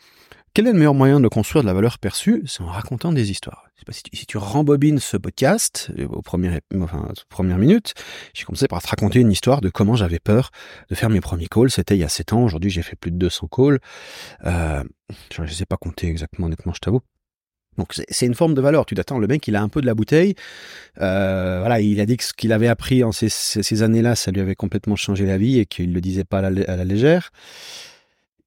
quel 0.54 0.66
est 0.66 0.72
le 0.72 0.78
meilleur 0.78 0.96
moyen 0.96 1.20
de 1.20 1.28
construire 1.28 1.62
de 1.62 1.68
la 1.68 1.74
valeur 1.74 2.00
perçue? 2.00 2.42
C'est 2.48 2.62
en 2.62 2.66
racontant 2.66 3.14
des 3.14 3.30
histoires. 3.30 3.66
Si 3.92 4.02
tu, 4.02 4.18
si 4.18 4.26
tu 4.26 4.38
rembobines 4.38 4.98
ce 4.98 5.16
podcast, 5.16 5.92
euh, 6.00 6.08
aux 6.08 6.24
premières, 6.24 6.60
enfin, 6.82 7.08
aux 7.10 7.14
premières 7.30 7.60
j'ai 8.34 8.44
commencé 8.44 8.68
par 8.68 8.82
te 8.82 8.88
raconter 8.88 9.20
une 9.20 9.32
histoire 9.32 9.62
de 9.62 9.70
comment 9.70 9.96
j'avais 9.96 10.20
peur 10.20 10.50
de 10.90 10.96
faire 10.96 11.10
mes 11.10 11.22
premiers 11.22 11.48
calls. 11.48 11.70
C'était 11.70 11.96
il 11.96 12.00
y 12.00 12.04
a 12.04 12.10
7 12.10 12.34
ans. 12.34 12.44
Aujourd'hui, 12.44 12.72
j'ai 12.72 12.82
fait 12.82 12.96
plus 12.96 13.12
de 13.12 13.18
200 13.18 13.48
calls. 13.56 13.80
Euh, 14.46 14.84
je 15.32 15.44
ne 15.44 15.48
sais 15.48 15.68
pas 15.68 15.78
compter 15.78 16.08
exactement, 16.08 16.48
honnêtement, 16.48 16.74
je 16.74 16.80
t'avoue. 16.80 17.02
Donc 17.78 17.94
c'est 17.94 18.26
une 18.26 18.34
forme 18.34 18.54
de 18.54 18.62
valeur. 18.62 18.86
Tu 18.86 18.96
t'attends, 18.96 19.20
le 19.20 19.28
mec, 19.28 19.48
il 19.48 19.56
a 19.56 19.62
un 19.62 19.70
peu 19.70 19.82
de 19.82 19.86
la 19.86 19.94
bouteille. 19.94 20.36
Euh, 21.00 21.60
voilà, 21.60 21.80
il 21.80 22.00
a 22.00 22.06
dit 22.06 22.18
que 22.18 22.24
ce 22.24 22.34
qu'il 22.34 22.52
avait 22.52 22.68
appris 22.68 23.04
en 23.04 23.12
ces, 23.12 23.30
ces 23.30 23.84
années-là, 23.84 24.16
ça 24.16 24.32
lui 24.32 24.42
avait 24.42 24.56
complètement 24.56 24.96
changé 24.96 25.26
la 25.26 25.38
vie 25.38 25.60
et 25.60 25.66
qu'il 25.66 25.94
le 25.94 26.02
disait 26.02 26.24
pas 26.24 26.40
à 26.40 26.50
la, 26.50 26.72
à 26.72 26.76
la, 26.76 26.84
légère. 26.84 27.32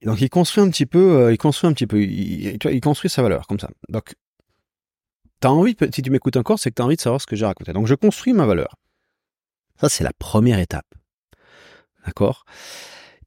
Donc 0.05 0.21
il 0.21 0.31
construit 0.31 0.65
un 0.65 0.71
petit 0.71 0.87
peu, 0.87 1.17
euh, 1.17 1.33
il 1.33 1.39
construit 1.39 1.69
un 1.69 1.73
petit 1.73 1.87
peu, 1.87 2.03
il, 2.03 2.59
il 2.65 2.81
construit 2.81 3.11
sa 3.11 3.23
valeur 3.23 3.47
comme 3.47 3.61
ça. 3.61 3.71
Donc 3.89 4.15
t'as 5.39 5.51
envie, 5.51 5.77
si 5.93 6.03
tu 6.03 6.11
m'écoutes 6.11 6.37
encore, 6.37 6.59
c'est 6.59 6.71
que 6.71 6.75
t'as 6.75 6.85
envie 6.85 6.97
de 6.97 7.01
savoir 7.01 7.21
ce 7.21 7.27
que 7.27 7.37
j'ai 7.37 7.47
raconté. 7.47 7.73
Donc 7.73 7.87
je 7.87 7.95
construis 7.95 8.33
ma 8.33 8.47
valeur. 8.47 8.77
Ça 9.81 9.89
c'est 9.89 10.05
la 10.05 10.13
première 10.19 10.59
étape. 10.59 10.87
D'accord? 12.05 12.45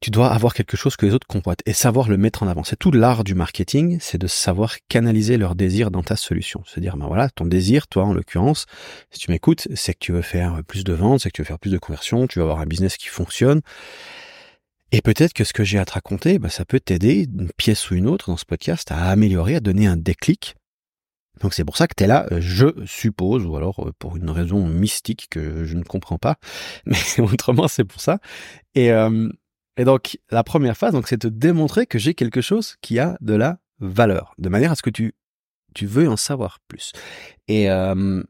Tu 0.04 0.10
dois 0.10 0.30
avoir 0.30 0.52
quelque 0.52 0.76
chose 0.76 0.96
que 0.96 1.06
les 1.06 1.14
autres 1.14 1.26
convoitent 1.26 1.62
et 1.64 1.72
savoir 1.72 2.10
le 2.10 2.18
mettre 2.18 2.42
en 2.42 2.46
avant. 2.46 2.62
C'est 2.62 2.76
tout 2.76 2.92
l'art 2.92 3.24
du 3.24 3.34
marketing, 3.34 3.96
c'est 4.02 4.18
de 4.18 4.26
savoir 4.26 4.76
canaliser 4.90 5.38
leur 5.38 5.54
désir 5.54 5.90
dans 5.90 6.02
ta 6.02 6.14
solution. 6.14 6.62
Se 6.66 6.78
dire, 6.78 6.98
ben 6.98 7.06
voilà, 7.06 7.30
ton 7.30 7.46
désir, 7.46 7.88
toi 7.88 8.04
en 8.04 8.12
l'occurrence, 8.12 8.66
si 9.10 9.20
tu 9.20 9.30
m'écoutes, 9.30 9.66
c'est 9.74 9.94
que 9.94 10.00
tu 10.00 10.12
veux 10.12 10.20
faire 10.20 10.60
plus 10.68 10.84
de 10.84 10.92
ventes, 10.92 11.20
c'est 11.20 11.30
que 11.30 11.36
tu 11.36 11.40
veux 11.40 11.46
faire 11.46 11.58
plus 11.58 11.70
de 11.70 11.78
conversions, 11.78 12.26
tu 12.26 12.38
veux 12.38 12.42
avoir 12.42 12.60
un 12.60 12.66
business 12.66 12.98
qui 12.98 13.06
fonctionne. 13.06 13.62
Et 14.92 15.00
peut-être 15.00 15.32
que 15.32 15.42
ce 15.42 15.54
que 15.54 15.64
j'ai 15.64 15.78
à 15.78 15.86
te 15.86 15.92
raconter, 15.92 16.38
ben, 16.38 16.50
ça 16.50 16.66
peut 16.66 16.80
t'aider, 16.80 17.26
une 17.34 17.48
pièce 17.56 17.90
ou 17.90 17.94
une 17.94 18.06
autre 18.06 18.28
dans 18.28 18.36
ce 18.36 18.44
podcast, 18.44 18.92
à 18.92 19.06
améliorer, 19.06 19.56
à 19.56 19.60
donner 19.60 19.86
un 19.86 19.96
déclic. 19.96 20.54
Donc 21.40 21.54
c'est 21.54 21.64
pour 21.64 21.78
ça 21.78 21.88
que 21.88 21.94
tu 21.96 22.04
es 22.04 22.06
là, 22.06 22.26
je 22.40 22.66
suppose, 22.84 23.46
ou 23.46 23.56
alors 23.56 23.88
euh, 23.88 23.92
pour 23.98 24.18
une 24.18 24.28
raison 24.28 24.66
mystique 24.66 25.28
que 25.30 25.64
je 25.64 25.76
ne 25.76 25.82
comprends 25.82 26.18
pas, 26.18 26.36
mais 26.84 26.98
autrement 27.20 27.68
c'est 27.68 27.84
pour 27.84 28.02
ça. 28.02 28.18
Et, 28.74 28.92
euh, 28.92 29.30
et 29.76 29.84
donc, 29.84 30.18
la 30.30 30.44
première 30.44 30.76
phase, 30.76 30.92
donc, 30.92 31.08
c'est 31.08 31.20
de 31.20 31.28
démontrer 31.28 31.86
que 31.86 31.98
j'ai 31.98 32.14
quelque 32.14 32.40
chose 32.40 32.76
qui 32.80 32.98
a 32.98 33.16
de 33.20 33.34
la 33.34 33.58
valeur, 33.80 34.34
de 34.38 34.48
manière 34.48 34.72
à 34.72 34.74
ce 34.76 34.82
que 34.82 34.90
tu, 34.90 35.14
tu 35.74 35.86
veux 35.86 36.08
en 36.08 36.16
savoir 36.16 36.60
plus. 36.68 36.92
Et 37.48 37.70
euh, 37.70 38.22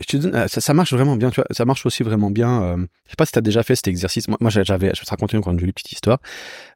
je 0.00 0.06
te 0.06 0.16
donne, 0.16 0.34
euh, 0.34 0.48
ça, 0.48 0.74
marche 0.74 0.92
vraiment 0.92 1.14
bien, 1.14 1.30
tu 1.30 1.36
vois, 1.36 1.46
ça 1.52 1.64
marche 1.64 1.86
aussi 1.86 2.02
vraiment 2.02 2.30
bien. 2.30 2.62
Euh, 2.62 2.76
je 3.04 3.10
sais 3.10 3.16
pas 3.16 3.26
si 3.26 3.32
tu 3.32 3.38
as 3.38 3.42
déjà 3.42 3.62
fait 3.62 3.76
cet 3.76 3.86
exercice. 3.86 4.26
Moi, 4.26 4.50
j'avais, 4.50 4.90
je 4.92 5.00
vais 5.00 5.04
te 5.04 5.10
raconter 5.10 5.36
une 5.36 5.60
jolie 5.60 5.72
petite 5.72 5.92
histoire. 5.92 6.18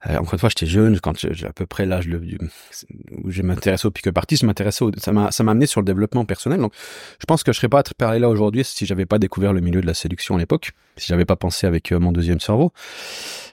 Euh, 0.07 0.19
encore 0.19 0.35
une 0.35 0.39
fois, 0.39 0.49
j'étais 0.51 0.67
jeune, 0.67 1.01
quand 1.01 1.19
j'ai 1.19 1.47
à 1.47 1.53
peu 1.53 1.67
près 1.67 1.85
l'âge 1.85 2.09
où 2.09 3.31
je 3.31 3.43
m'intéressais 3.43 3.87
au 3.87 3.91
pick-up 3.91 4.17
artist, 4.17 4.43
je 4.43 4.47
m'intéressais 4.47 4.85
ça 4.99 5.13
m'a, 5.13 5.33
ça 5.33 5.43
m'a 5.43 5.51
amené 5.51 5.67
sur 5.67 5.81
le 5.81 5.85
développement 5.85 6.25
personnel. 6.25 6.61
Donc, 6.61 6.73
je 7.21 7.27
pense 7.27 7.43
que 7.43 7.53
je 7.53 7.57
serais 7.57 7.69
pas 7.69 7.81
à 7.81 7.83
parler 7.97 8.21
là 8.21 8.29
aujourd'hui 8.29 8.63
si 8.63 8.87
j'avais 8.87 9.07
pas 9.07 9.19
découvert 9.19 9.53
le 9.53 9.61
milieu 9.61 9.81
de 9.81 9.87
la 9.87 9.95
séduction 9.95 10.37
à 10.37 10.39
l'époque, 10.39 10.71
si 10.97 11.09
j'avais 11.09 11.25
pas 11.25 11.37
pensé 11.37 11.67
avec 11.67 11.91
euh, 11.91 11.99
mon 11.99 12.13
deuxième 12.13 12.39
cerveau. 12.39 12.73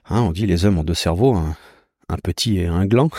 Hein, 0.10 0.22
on 0.22 0.32
dit 0.32 0.46
les 0.46 0.66
hommes 0.66 0.78
ont 0.78 0.84
deux 0.84 0.94
cerveaux, 0.94 1.34
un, 1.34 1.58
un 2.10 2.18
petit 2.18 2.60
et 2.60 2.68
un 2.68 2.86
gland. 2.86 3.10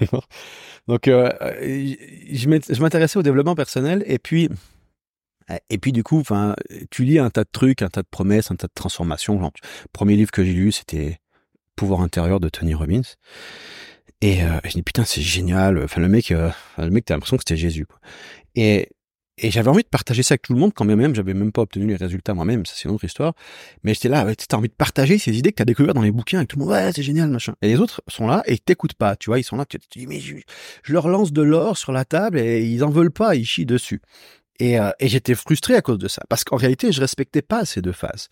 Donc, 0.86 1.04
je 1.06 2.80
m'intéressais 2.80 3.18
au 3.18 3.22
développement 3.22 3.54
personnel 3.54 4.04
et 4.06 4.18
puis 4.18 4.50
et 5.70 5.78
puis 5.78 5.92
du 5.92 6.02
coup, 6.02 6.18
enfin, 6.18 6.54
tu 6.90 7.04
lis 7.04 7.18
un 7.18 7.30
tas 7.30 7.44
de 7.44 7.48
trucs, 7.50 7.82
un 7.82 7.88
tas 7.88 8.02
de 8.02 8.08
promesses, 8.10 8.50
un 8.50 8.56
tas 8.56 8.66
de 8.66 8.72
transformations. 8.74 9.38
Le 9.40 9.50
premier 9.92 10.16
livre 10.16 10.30
que 10.30 10.44
j'ai 10.44 10.52
lu, 10.52 10.72
c'était 10.72 11.18
Pouvoir 11.76 12.02
intérieur 12.02 12.38
de 12.38 12.48
Tony 12.48 12.72
Robbins. 12.72 13.02
Et, 14.20 14.44
euh, 14.44 14.60
je 14.64 14.70
dis 14.70 14.82
putain, 14.82 15.04
c'est 15.04 15.20
génial. 15.20 15.82
Enfin, 15.82 16.00
le 16.00 16.08
mec, 16.08 16.30
euh, 16.30 16.50
le 16.78 16.90
mec, 16.90 17.04
t'as 17.04 17.14
l'impression 17.14 17.36
que 17.36 17.42
c'était 17.42 17.56
Jésus. 17.56 17.84
Quoi. 17.84 17.98
Et, 18.54 18.88
et 19.38 19.50
j'avais 19.50 19.68
envie 19.68 19.82
de 19.82 19.88
partager 19.88 20.22
ça 20.22 20.34
avec 20.34 20.42
tout 20.42 20.52
le 20.52 20.60
monde, 20.60 20.72
quand 20.72 20.84
même, 20.84 21.14
j'avais 21.16 21.34
même 21.34 21.50
pas 21.50 21.62
obtenu 21.62 21.88
les 21.88 21.96
résultats 21.96 22.32
moi-même. 22.32 22.64
Ça, 22.64 22.74
c'est 22.76 22.88
une 22.88 22.94
autre 22.94 23.04
histoire. 23.04 23.34
Mais 23.82 23.92
j'étais 23.92 24.08
là, 24.08 24.24
ouais, 24.24 24.36
t'as 24.36 24.56
envie 24.56 24.68
de 24.68 24.74
partager 24.74 25.18
ces 25.18 25.36
idées 25.36 25.50
que 25.50 25.56
t'as 25.56 25.64
découvertes 25.64 25.96
dans 25.96 26.02
les 26.02 26.12
bouquins 26.12 26.38
avec 26.38 26.48
tout 26.48 26.56
le 26.56 26.64
monde. 26.64 26.72
Ouais, 26.72 26.92
c'est 26.94 27.02
génial, 27.02 27.28
machin. 27.28 27.54
Et 27.60 27.66
les 27.66 27.80
autres 27.80 28.00
sont 28.06 28.28
là 28.28 28.44
et 28.46 28.56
t'écoutent 28.56 28.94
pas. 28.94 29.16
Tu 29.16 29.30
vois, 29.30 29.40
ils 29.40 29.44
sont 29.44 29.56
là. 29.56 29.64
Tu 29.64 29.78
dis, 29.90 30.06
mais 30.06 30.20
je, 30.20 30.36
je 30.84 30.92
leur 30.92 31.08
lance 31.08 31.32
de 31.32 31.42
l'or 31.42 31.76
sur 31.76 31.90
la 31.90 32.04
table 32.04 32.38
et 32.38 32.64
ils 32.64 32.84
en 32.84 32.90
veulent 32.90 33.10
pas. 33.10 33.34
Ils 33.34 33.44
chient 33.44 33.66
dessus. 33.66 34.00
Et, 34.60 34.78
euh, 34.78 34.90
et 35.00 35.08
j'étais 35.08 35.34
frustré 35.34 35.74
à 35.74 35.82
cause 35.82 35.98
de 35.98 36.08
ça, 36.08 36.22
parce 36.28 36.44
qu'en 36.44 36.56
réalité, 36.56 36.92
je 36.92 37.00
respectais 37.00 37.42
pas 37.42 37.64
ces 37.64 37.82
deux 37.82 37.92
phases. 37.92 38.28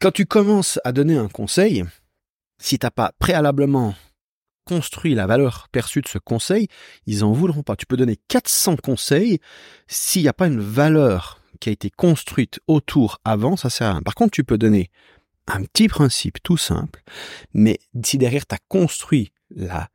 Quand 0.00 0.10
tu 0.10 0.26
commences 0.26 0.78
à 0.84 0.92
donner 0.92 1.16
un 1.16 1.28
conseil, 1.28 1.84
si 2.58 2.78
t'as 2.78 2.90
pas 2.90 3.12
préalablement 3.18 3.94
construit 4.64 5.14
la 5.14 5.26
valeur 5.26 5.68
perçue 5.70 6.00
de 6.00 6.08
ce 6.08 6.18
conseil, 6.18 6.68
ils 7.06 7.24
en 7.24 7.32
voudront 7.32 7.62
pas. 7.62 7.76
Tu 7.76 7.86
peux 7.86 7.96
donner 7.96 8.18
400 8.28 8.76
conseils, 8.76 9.38
s'il 9.86 10.22
n'y 10.22 10.28
a 10.28 10.32
pas 10.32 10.46
une 10.46 10.60
valeur 10.60 11.40
qui 11.60 11.68
a 11.68 11.72
été 11.72 11.90
construite 11.90 12.60
autour 12.66 13.20
avant, 13.24 13.56
ça 13.56 13.70
sert 13.70 13.88
à 13.88 13.92
rien. 13.92 14.02
Par 14.02 14.14
contre, 14.14 14.32
tu 14.32 14.44
peux 14.44 14.58
donner 14.58 14.90
un 15.46 15.62
petit 15.64 15.88
principe 15.88 16.42
tout 16.42 16.56
simple, 16.56 17.02
mais 17.52 17.78
si 18.02 18.18
derrière 18.18 18.46
tu 18.46 18.54
as 18.54 18.58
construit 18.68 19.32
la 19.50 19.88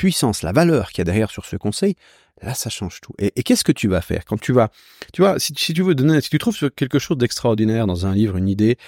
puissance, 0.00 0.42
la 0.42 0.52
valeur 0.52 0.92
qu'il 0.92 1.00
y 1.00 1.02
a 1.02 1.04
derrière 1.04 1.30
sur 1.30 1.44
ce 1.44 1.56
conseil, 1.56 1.94
Là, 2.42 2.54
ça 2.54 2.70
change 2.70 3.02
tout. 3.02 3.12
Et, 3.18 3.42
qu'est-ce 3.42 3.64
que 3.64 3.72
tu 3.72 3.86
vas 3.86 4.00
faire 4.00 4.24
quand 4.24 4.40
tu 4.40 4.54
vas, 4.54 4.70
tu 5.12 5.20
vois, 5.20 5.38
si, 5.38 5.52
tu 5.52 5.82
veux 5.82 5.94
donner, 5.94 6.22
si 6.22 6.30
tu 6.30 6.38
trouves 6.38 6.70
quelque 6.70 6.98
chose 6.98 7.18
d'extraordinaire 7.18 7.86
dans 7.86 8.06
un 8.06 8.14
livre, 8.14 8.38
une 8.38 8.48
idée 8.48 8.78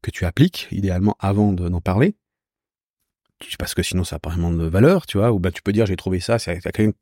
que 0.00 0.10
tu 0.10 0.24
appliques, 0.24 0.66
idéalement 0.70 1.14
avant 1.20 1.52
d'en 1.52 1.82
parler, 1.82 2.14
parce 3.58 3.74
que 3.74 3.82
sinon 3.82 4.02
ça 4.04 4.16
n'a 4.16 4.20
pas 4.20 4.30
vraiment 4.30 4.50
de 4.50 4.64
valeur, 4.64 5.04
tu 5.04 5.18
vois, 5.18 5.30
ou 5.30 5.40
ben 5.40 5.52
tu 5.52 5.60
peux 5.60 5.72
dire 5.72 5.84
j'ai 5.84 5.96
trouvé 5.96 6.20
ça, 6.20 6.38
si 6.38 6.48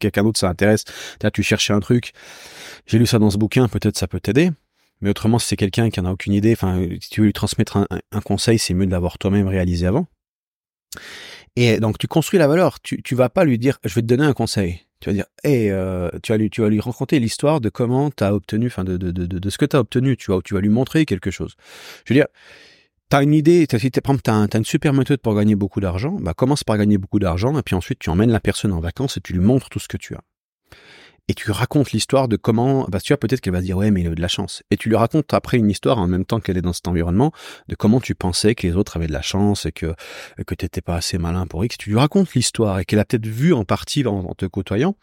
quelqu'un 0.00 0.24
d'autre 0.24 0.40
ça 0.40 0.48
intéresse, 0.48 0.82
tu 1.32 1.44
cherchais 1.44 1.72
un 1.72 1.80
truc, 1.80 2.10
j'ai 2.86 2.98
lu 2.98 3.06
ça 3.06 3.20
dans 3.20 3.30
ce 3.30 3.38
bouquin, 3.38 3.68
peut-être 3.68 3.96
ça 3.96 4.08
peut 4.08 4.18
t'aider. 4.18 4.50
Mais 5.00 5.10
autrement, 5.10 5.38
si 5.38 5.46
c'est 5.46 5.56
quelqu'un 5.56 5.90
qui 5.90 6.02
n'a 6.02 6.08
a 6.08 6.12
aucune 6.12 6.32
idée, 6.32 6.54
enfin, 6.54 6.84
si 7.00 7.08
tu 7.08 7.20
veux 7.20 7.26
lui 7.26 7.32
transmettre 7.32 7.86
un 8.10 8.20
conseil, 8.20 8.58
c'est 8.58 8.74
mieux 8.74 8.86
de 8.86 8.90
l'avoir 8.90 9.16
toi-même 9.16 9.46
réalisé 9.46 9.86
avant. 9.86 10.08
Et 11.56 11.80
donc 11.80 11.98
tu 11.98 12.06
construis 12.06 12.38
la 12.38 12.46
valeur. 12.46 12.80
Tu 12.80 13.02
tu 13.02 13.14
vas 13.14 13.28
pas 13.28 13.44
lui 13.44 13.58
dire 13.58 13.78
je 13.84 13.94
vais 13.94 14.02
te 14.02 14.06
donner 14.06 14.24
un 14.24 14.32
conseil. 14.32 14.86
Tu 15.00 15.08
vas 15.08 15.14
dire 15.14 15.26
hey, 15.44 15.70
euh, 15.70 16.10
tu 16.22 16.32
vas 16.32 16.38
lui 16.38 16.50
tu 16.50 16.60
vas 16.60 16.68
lui 16.68 16.80
raconter 16.80 17.18
l'histoire 17.18 17.60
de 17.60 17.68
comment 17.68 18.10
tu 18.10 18.22
as 18.24 18.34
obtenu 18.34 18.66
enfin 18.66 18.84
de, 18.84 18.96
de, 18.96 19.10
de, 19.10 19.26
de 19.26 19.50
ce 19.50 19.58
que 19.58 19.64
tu 19.64 19.76
as 19.76 19.80
obtenu, 19.80 20.16
tu 20.16 20.30
vois, 20.30 20.40
tu 20.42 20.54
vas 20.54 20.60
lui 20.60 20.68
montrer 20.68 21.06
quelque 21.06 21.30
chose. 21.30 21.54
Je 22.04 22.14
veux 22.14 22.20
dire 22.20 22.26
tu 23.10 23.16
as 23.16 23.22
une 23.22 23.34
idée, 23.34 23.66
tu 23.66 23.74
as, 23.74 23.78
as, 23.78 24.56
une 24.56 24.64
super 24.64 24.92
méthode 24.92 25.20
pour 25.20 25.34
gagner 25.34 25.56
beaucoup 25.56 25.80
d'argent, 25.80 26.12
bah 26.20 26.32
commence 26.32 26.62
par 26.62 26.78
gagner 26.78 26.96
beaucoup 26.96 27.18
d'argent 27.18 27.58
et 27.58 27.62
puis 27.62 27.74
ensuite 27.74 27.98
tu 27.98 28.08
emmènes 28.08 28.30
la 28.30 28.38
personne 28.38 28.72
en 28.72 28.78
vacances 28.78 29.16
et 29.16 29.20
tu 29.20 29.32
lui 29.32 29.40
montres 29.40 29.68
tout 29.68 29.80
ce 29.80 29.88
que 29.88 29.96
tu 29.96 30.14
as 30.14 30.20
et 31.30 31.34
tu 31.34 31.52
racontes 31.52 31.92
l'histoire 31.92 32.26
de 32.26 32.34
comment, 32.34 32.86
bah 32.88 32.98
tu 32.98 33.12
vois 33.12 33.16
peut-être 33.16 33.40
qu'elle 33.40 33.52
va 33.52 33.60
dire 33.60 33.76
ouais 33.76 33.92
mais 33.92 34.00
il 34.00 34.08
a 34.08 34.10
eu 34.10 34.16
de 34.16 34.20
la 34.20 34.26
chance, 34.26 34.64
et 34.72 34.76
tu 34.76 34.88
lui 34.88 34.96
racontes 34.96 35.32
après 35.32 35.58
une 35.58 35.70
histoire 35.70 35.98
en 35.98 36.08
même 36.08 36.24
temps 36.24 36.40
qu'elle 36.40 36.58
est 36.58 36.60
dans 36.60 36.72
cet 36.72 36.88
environnement 36.88 37.30
de 37.68 37.76
comment 37.76 38.00
tu 38.00 38.16
pensais 38.16 38.56
que 38.56 38.66
les 38.66 38.74
autres 38.74 38.96
avaient 38.96 39.06
de 39.06 39.12
la 39.12 39.22
chance 39.22 39.64
et 39.64 39.70
que 39.70 39.94
que 40.44 40.56
t'étais 40.56 40.80
pas 40.80 40.96
assez 40.96 41.18
malin 41.18 41.46
pour 41.46 41.64
X. 41.64 41.78
Tu 41.78 41.90
lui 41.90 41.98
racontes 41.98 42.34
l'histoire 42.34 42.80
et 42.80 42.84
qu'elle 42.84 42.98
a 42.98 43.04
peut-être 43.04 43.28
vu 43.28 43.52
en 43.52 43.64
partie 43.64 44.04
en, 44.04 44.34
te 44.34 44.44
côtoyant, 44.44 44.96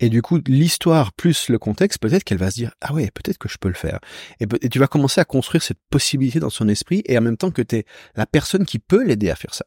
et 0.00 0.10
du 0.10 0.20
coup 0.20 0.38
l'histoire 0.46 1.14
plus 1.14 1.48
le 1.48 1.58
contexte, 1.58 1.98
peut-être 1.98 2.24
qu'elle 2.24 2.36
va 2.36 2.50
se 2.50 2.56
dire 2.56 2.72
ah 2.82 2.92
ouais 2.92 3.10
peut-être 3.14 3.38
que 3.38 3.48
je 3.48 3.56
peux 3.56 3.68
le 3.68 3.74
faire, 3.74 4.00
et, 4.40 4.46
et 4.60 4.68
tu 4.68 4.78
vas 4.78 4.86
commencer 4.86 5.22
à 5.22 5.24
construire 5.24 5.62
cette 5.62 5.80
possibilité 5.88 6.40
dans 6.40 6.50
son 6.50 6.68
esprit 6.68 7.02
et 7.06 7.16
en 7.16 7.22
même 7.22 7.38
temps 7.38 7.50
que 7.50 7.62
tu 7.62 7.76
es 7.76 7.84
la 8.16 8.26
personne 8.26 8.66
qui 8.66 8.78
peut 8.78 9.02
l'aider 9.02 9.30
à 9.30 9.34
faire 9.34 9.54
ça. 9.54 9.64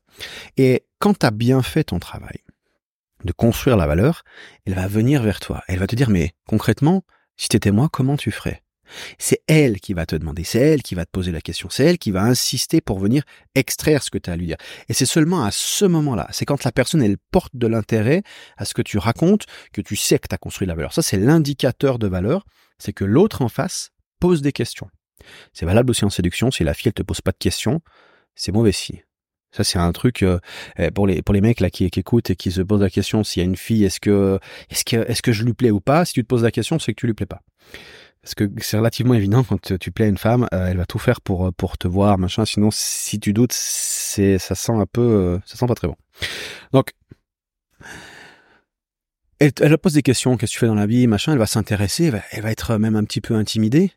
Et 0.57 0.85
quand 0.99 1.17
tu 1.17 1.25
as 1.25 1.31
bien 1.31 1.63
fait 1.63 1.85
ton 1.85 1.97
travail, 1.97 2.37
de 3.23 3.31
construire 3.31 3.77
la 3.77 3.87
valeur, 3.87 4.23
elle 4.65 4.75
va 4.75 4.87
venir 4.87 5.23
vers 5.23 5.39
toi. 5.39 5.63
Elle 5.67 5.79
va 5.79 5.87
te 5.87 5.95
dire, 5.95 6.09
mais 6.09 6.33
concrètement, 6.47 7.03
si 7.35 7.47
t'étais 7.49 7.71
moi, 7.71 7.89
comment 7.91 8.17
tu 8.17 8.31
ferais? 8.31 8.63
C'est 9.17 9.41
elle 9.47 9.79
qui 9.79 9.93
va 9.93 10.05
te 10.05 10.15
demander, 10.15 10.43
c'est 10.43 10.59
elle 10.59 10.81
qui 10.81 10.95
va 10.95 11.05
te 11.05 11.11
poser 11.11 11.31
la 11.31 11.41
question, 11.41 11.69
c'est 11.69 11.83
elle 11.83 11.97
qui 11.97 12.11
va 12.11 12.23
insister 12.23 12.79
pour 12.79 12.99
venir 12.99 13.23
extraire 13.53 14.01
ce 14.01 14.09
que 14.09 14.17
tu 14.17 14.29
as 14.29 14.33
à 14.33 14.37
lui 14.37 14.47
dire. 14.47 14.57
Et 14.87 14.93
c'est 14.93 15.05
seulement 15.05 15.43
à 15.43 15.51
ce 15.51 15.85
moment-là, 15.85 16.27
c'est 16.31 16.45
quand 16.45 16.63
la 16.63 16.71
personne, 16.71 17.01
elle 17.01 17.17
porte 17.31 17.55
de 17.55 17.67
l'intérêt 17.67 18.23
à 18.55 18.65
ce 18.65 18.73
que 18.73 18.81
tu 18.81 18.97
racontes, 18.97 19.45
que 19.73 19.81
tu 19.81 19.95
sais 19.95 20.19
que 20.19 20.27
tu 20.27 20.35
as 20.35 20.37
construit 20.37 20.67
la 20.67 20.75
valeur. 20.75 20.93
Ça, 20.93 21.01
c'est 21.01 21.17
l'indicateur 21.17 21.99
de 21.99 22.07
valeur, 22.07 22.45
c'est 22.77 22.93
que 22.93 23.03
l'autre 23.03 23.41
en 23.41 23.49
face 23.49 23.91
pose 24.19 24.41
des 24.41 24.51
questions. 24.51 24.89
C'est 25.53 25.65
valable 25.65 25.89
aussi 25.91 26.05
en 26.05 26.09
séduction, 26.09 26.51
si 26.51 26.63
la 26.63 26.73
fille, 26.73 26.89
elle 26.89 26.93
te 26.93 27.03
pose 27.03 27.21
pas 27.21 27.31
de 27.31 27.37
questions, 27.37 27.81
c'est 28.35 28.51
mauvais 28.51 28.71
signe. 28.71 29.03
Ça 29.51 29.63
c'est 29.63 29.79
un 29.79 29.91
truc 29.91 30.23
euh, 30.23 30.39
eh, 30.77 30.91
pour 30.91 31.07
les 31.07 31.21
pour 31.21 31.33
les 31.33 31.41
mecs 31.41 31.59
là 31.61 31.69
qui, 31.69 31.89
qui, 31.89 31.99
écoutent 31.99 32.29
et 32.29 32.35
qui 32.35 32.51
se 32.51 32.61
posent 32.61 32.81
la 32.81 32.89
question 32.89 33.23
s'il 33.23 33.41
y 33.41 33.45
a 33.45 33.49
une 33.49 33.55
fille 33.55 33.85
est-ce 33.85 33.99
que 33.99 34.39
est-ce 34.69 34.83
que 34.83 34.97
est-ce 35.09 35.21
que 35.21 35.31
je 35.31 35.43
lui 35.43 35.53
plais 35.53 35.71
ou 35.71 35.79
pas? 35.79 36.05
Si 36.05 36.13
tu 36.13 36.23
te 36.23 36.27
poses 36.27 36.43
la 36.43 36.51
question 36.51 36.79
c'est 36.79 36.93
que 36.93 36.99
tu 36.99 37.07
lui 37.07 37.13
plais 37.13 37.25
pas. 37.25 37.41
Parce 38.21 38.35
que 38.35 38.49
c'est 38.57 38.77
relativement 38.77 39.13
évident 39.13 39.43
quand 39.43 39.77
tu 39.79 39.91
plais 39.91 40.05
à 40.05 40.07
une 40.09 40.17
femme 40.17 40.47
euh, 40.53 40.67
elle 40.67 40.77
va 40.77 40.85
tout 40.85 40.99
faire 40.99 41.21
pour 41.21 41.53
pour 41.53 41.77
te 41.77 41.87
voir 41.87 42.17
machin. 42.17 42.45
Sinon 42.45 42.69
si 42.71 43.19
tu 43.19 43.31
doutes 43.31 43.53
c'est 43.53 44.37
ça 44.37 44.53
sent 44.53 44.73
un 44.73 44.85
peu 44.85 45.01
euh, 45.01 45.39
ça 45.45 45.55
sent 45.55 45.65
pas 45.65 45.75
très 45.75 45.87
bon. 45.87 45.95
Donc 46.73 46.91
elle, 49.39 49.51
elle 49.61 49.77
pose 49.77 49.93
des 49.93 50.01
questions 50.01 50.35
qu'est-ce 50.35 50.51
que 50.51 50.55
tu 50.55 50.59
fais 50.59 50.67
dans 50.67 50.75
la 50.75 50.87
vie 50.87 51.07
machin. 51.07 51.31
Elle 51.31 51.39
va 51.39 51.47
s'intéresser 51.47 52.05
elle, 52.05 52.23
elle 52.31 52.41
va, 52.43 52.51
être 52.51 52.77
même 52.77 52.97
un 52.97 53.05
petit 53.05 53.21
peu 53.21 53.35
intimidée. 53.35 53.93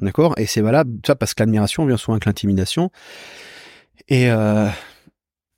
D'accord? 0.00 0.34
Et 0.38 0.46
c'est 0.46 0.62
valable 0.62 0.98
ça 1.06 1.14
parce 1.14 1.34
que 1.34 1.42
l'admiration 1.42 1.86
vient 1.86 1.98
souvent 1.98 2.14
avec 2.14 2.24
l'intimidation 2.24 2.90
et, 4.08 4.30
euh, 4.30 4.68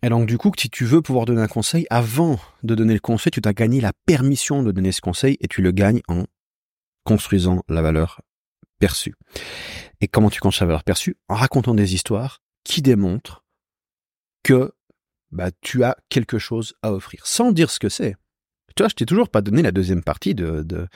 et 0.02 0.08
donc 0.08 0.26
du 0.26 0.38
coup, 0.38 0.50
si 0.56 0.70
tu 0.70 0.84
veux 0.84 1.02
pouvoir 1.02 1.26
donner 1.26 1.42
un 1.42 1.48
conseil, 1.48 1.86
avant 1.90 2.38
de 2.62 2.74
donner 2.74 2.94
le 2.94 3.00
conseil, 3.00 3.30
tu 3.30 3.40
t'as 3.40 3.52
gagné 3.52 3.80
la 3.80 3.92
permission 4.06 4.62
de 4.62 4.72
donner 4.72 4.92
ce 4.92 5.00
conseil 5.00 5.36
et 5.40 5.48
tu 5.48 5.62
le 5.62 5.72
gagnes 5.72 6.02
en 6.08 6.24
construisant 7.04 7.62
la 7.68 7.82
valeur 7.82 8.20
perçue. 8.78 9.14
Et 10.00 10.08
comment 10.08 10.30
tu 10.30 10.40
construis 10.40 10.64
la 10.64 10.68
valeur 10.68 10.84
perçue? 10.84 11.16
En 11.28 11.34
racontant 11.34 11.74
des 11.74 11.94
histoires 11.94 12.42
qui 12.64 12.82
démontrent 12.82 13.44
que 14.42 14.72
bah, 15.30 15.50
tu 15.60 15.84
as 15.84 15.96
quelque 16.08 16.38
chose 16.38 16.74
à 16.82 16.92
offrir, 16.92 17.26
sans 17.26 17.52
dire 17.52 17.70
ce 17.70 17.78
que 17.78 17.88
c'est. 17.88 18.16
Tu 18.74 18.82
vois, 18.82 18.88
je 18.88 18.94
t'ai 18.94 19.06
toujours 19.06 19.28
pas 19.28 19.42
donné 19.42 19.62
la 19.62 19.70
deuxième 19.70 20.02
partie 20.02 20.34
de, 20.34 20.62
de, 20.62 20.86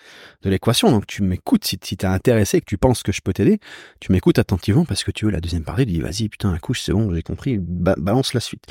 l'équation. 0.45 0.91
Donc 0.91 1.07
tu 1.07 1.23
m'écoutes 1.23 1.65
si, 1.65 1.79
si 1.83 1.97
t'es 1.97 2.07
intéressé 2.07 2.59
et 2.59 2.61
que 2.61 2.67
tu 2.67 2.79
penses 2.79 3.03
que 3.03 3.13
je 3.13 3.21
peux 3.21 3.33
t'aider, 3.33 3.59
tu 4.01 4.13
m'écoutes 4.13 4.39
attentivement 4.39 4.85
parce 4.85 5.05
que 5.05 5.11
tu 5.11 5.27
veux 5.27 5.31
la 5.31 5.41
deuxième 5.41 5.65
partie, 5.65 5.85
tu 5.85 5.93
dis 5.93 6.01
vas-y, 6.01 6.29
putain, 6.29 6.53
la 6.53 6.59
couche, 6.59 6.81
c'est 6.81 6.93
bon, 6.93 7.15
j'ai 7.15 7.23
compris, 7.23 7.59
balance 7.61 8.35
la 8.35 8.41
suite. 8.41 8.65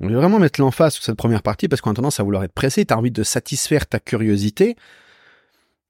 je 0.00 0.08
vais 0.08 0.14
vraiment 0.14 0.38
mettre 0.38 0.60
l'emphase 0.60 0.94
sur 0.94 1.04
cette 1.04 1.16
première 1.16 1.42
partie 1.42 1.68
parce 1.68 1.80
qu'on 1.80 1.90
a 1.90 1.94
tendance 1.94 2.20
à 2.20 2.22
vouloir 2.22 2.42
être 2.44 2.52
pressé, 2.52 2.84
t'as 2.84 2.96
envie 2.96 3.12
de 3.12 3.22
satisfaire 3.22 3.86
ta 3.86 4.00
curiosité. 4.00 4.76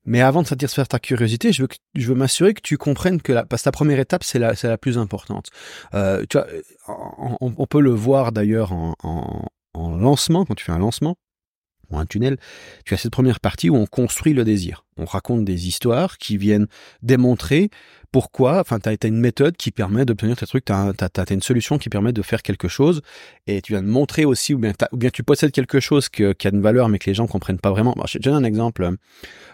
Mais 0.05 0.23
avant 0.23 0.41
de 0.41 0.47
satisfaire 0.47 0.89
ta 0.89 0.99
curiosité, 0.99 1.53
je 1.53 1.63
veux, 1.63 1.69
je 1.95 2.09
veux 2.09 2.15
m'assurer 2.15 2.55
que 2.55 2.63
tu 2.63 2.79
comprennes 2.79 3.21
que 3.21 3.33
la, 3.33 3.45
parce 3.45 3.63
que 3.63 3.69
la 3.69 3.73
première 3.73 3.99
étape, 3.99 4.25
c'est 4.25 4.39
la, 4.39 4.55
la 4.63 4.79
plus 4.79 4.97
importante. 4.97 5.49
Euh, 5.93 6.25
tu 6.31 6.39
vois, 6.39 6.47
on, 7.41 7.67
peut 7.67 7.83
le 7.83 7.91
voir 7.91 8.33
d'ailleurs 8.33 8.73
en, 8.73 8.95
en 9.75 9.97
lancement, 9.97 10.47
quand 10.47 10.55
tu 10.55 10.65
fais 10.65 10.73
un 10.73 10.79
lancement, 10.79 11.17
ou 11.91 11.99
un 11.99 12.07
tunnel, 12.07 12.37
tu 12.85 12.95
as 12.95 12.97
cette 12.97 13.13
première 13.13 13.41
partie 13.41 13.71
où 13.71 13.77
on 13.77 13.87
construit 13.87 14.35
le 14.35 14.45
désir. 14.45 14.85
On 14.97 15.05
raconte 15.05 15.45
des 15.45 15.69
histoires 15.69 16.19
qui 16.19 16.37
viennent 16.37 16.67
démontrer 17.03 17.71
pourquoi, 18.11 18.61
enfin, 18.61 18.79
tu 18.81 18.89
as, 18.89 19.07
une 19.07 19.21
méthode 19.21 19.57
qui 19.57 19.71
permet 19.71 20.05
d'obtenir 20.05 20.37
tes 20.37 20.47
trucs, 20.47 20.65
tu 20.65 20.73
as, 20.73 21.31
une 21.31 21.43
solution 21.43 21.79
qui 21.79 21.89
permet 21.89 22.13
de 22.13 22.23
faire 22.23 22.43
quelque 22.43 22.69
chose, 22.69 23.03
et 23.47 23.61
tu 23.61 23.73
viens 23.73 23.83
de 23.83 23.89
montrer 23.89 24.25
aussi, 24.25 24.55
ou 24.55 24.59
bien, 24.59 24.73
tu 25.13 25.23
possèdes 25.23 25.53
quelque 25.53 25.81
chose 25.81 26.09
qui 26.09 26.25
a 26.25 26.51
une 26.51 26.63
valeur, 26.63 26.89
mais 26.89 26.99
que 26.99 27.11
les 27.11 27.15
gens 27.15 27.27
comprennent 27.27 27.59
pas 27.59 27.71
vraiment. 27.71 27.95
je 28.07 28.19
te 28.19 28.23
donne 28.23 28.35
un 28.35 28.45
exemple, 28.45 28.83
euh, 28.83 28.97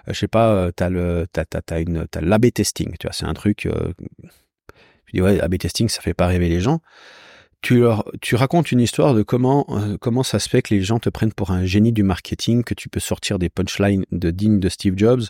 je 0.09 0.13
sais 0.13 0.29
pas, 0.29 0.51
euh, 0.53 0.71
tu 0.77 0.85
as 0.85 2.21
l'AB 2.21 2.53
testing, 2.53 2.95
tu 2.99 3.07
vois, 3.07 3.13
c'est 3.13 3.27
un 3.27 3.35
truc, 3.35 3.67
euh, 3.67 3.93
je 5.07 5.13
dis, 5.15 5.21
ouais, 5.21 5.41
AB 5.41 5.59
testing, 5.59 5.89
ça 5.89 6.01
fait 6.01 6.15
pas 6.15 6.27
rêver 6.27 6.49
les 6.49 6.61
gens 6.61 6.81
tu 7.65 7.81
leur, 7.81 8.05
tu 8.21 8.35
racontes 8.35 8.73
une 8.73 8.81
histoire 8.81 9.15
de 9.15 9.23
comment, 9.23 9.65
euh, 9.71 9.97
comment 9.99 10.23
ça 10.23 10.39
se 10.39 10.51
fait 10.51 10.61
que 10.61 10.75
les 10.75 10.83
gens 10.83 10.99
te 10.99 11.09
prennent 11.09 11.33
pour 11.33 11.51
un 11.51 11.65
génie 11.65 11.93
du 11.93 12.03
marketing, 12.03 12.63
que 12.63 12.75
tu 12.75 12.91
peux 12.91 13.01
sortir 13.01 13.39
des 13.39 13.49
punchlines 13.49 14.05
de 14.13 14.31
digne 14.31 14.61
de 14.61 14.69
Steve 14.69 14.93
Jobs 14.99 15.23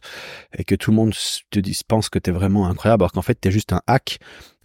et 0.58 0.64
que 0.64 0.74
tout 0.74 0.90
le 0.90 0.96
monde 0.96 1.14
te 1.50 1.60
dise, 1.60 1.84
pense 1.84 2.08
que 2.08 2.18
tu 2.18 2.30
es 2.30 2.32
vraiment 2.32 2.66
incroyable 2.66 3.04
alors 3.04 3.12
qu'en 3.12 3.22
fait 3.22 3.40
tu 3.40 3.48
es 3.48 3.50
juste 3.52 3.72
un 3.72 3.82
hack 3.86 4.18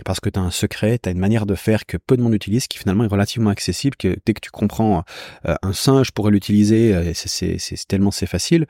parce 0.04 0.20
que 0.20 0.32
tu 0.32 0.40
as 0.40 0.42
un 0.42 0.50
secret, 0.50 0.98
tu 0.98 1.10
as 1.10 1.12
une 1.12 1.20
manière 1.20 1.46
de 1.46 1.54
faire 1.54 1.86
que 1.86 1.98
peu 1.98 2.18
de 2.18 2.24
monde 2.24 2.34
utilise 2.34 2.68
qui 2.68 2.80
finalement 2.80 3.04
est 3.04 3.08
relativement 3.08 3.52
accessible 3.52 3.96
que 3.98 4.18
dès 4.26 4.34
que 4.34 4.42
tu 4.42 4.50
comprends 4.50 5.04
euh, 5.48 5.54
un 5.62 5.74
singe 5.74 6.12
pourrait 6.12 6.32
l'utiliser, 6.32 6.96
euh, 6.96 7.12
c'est 7.14 7.60
tellement 7.88 8.10
c'est 8.10 8.26
facile. 8.26 8.66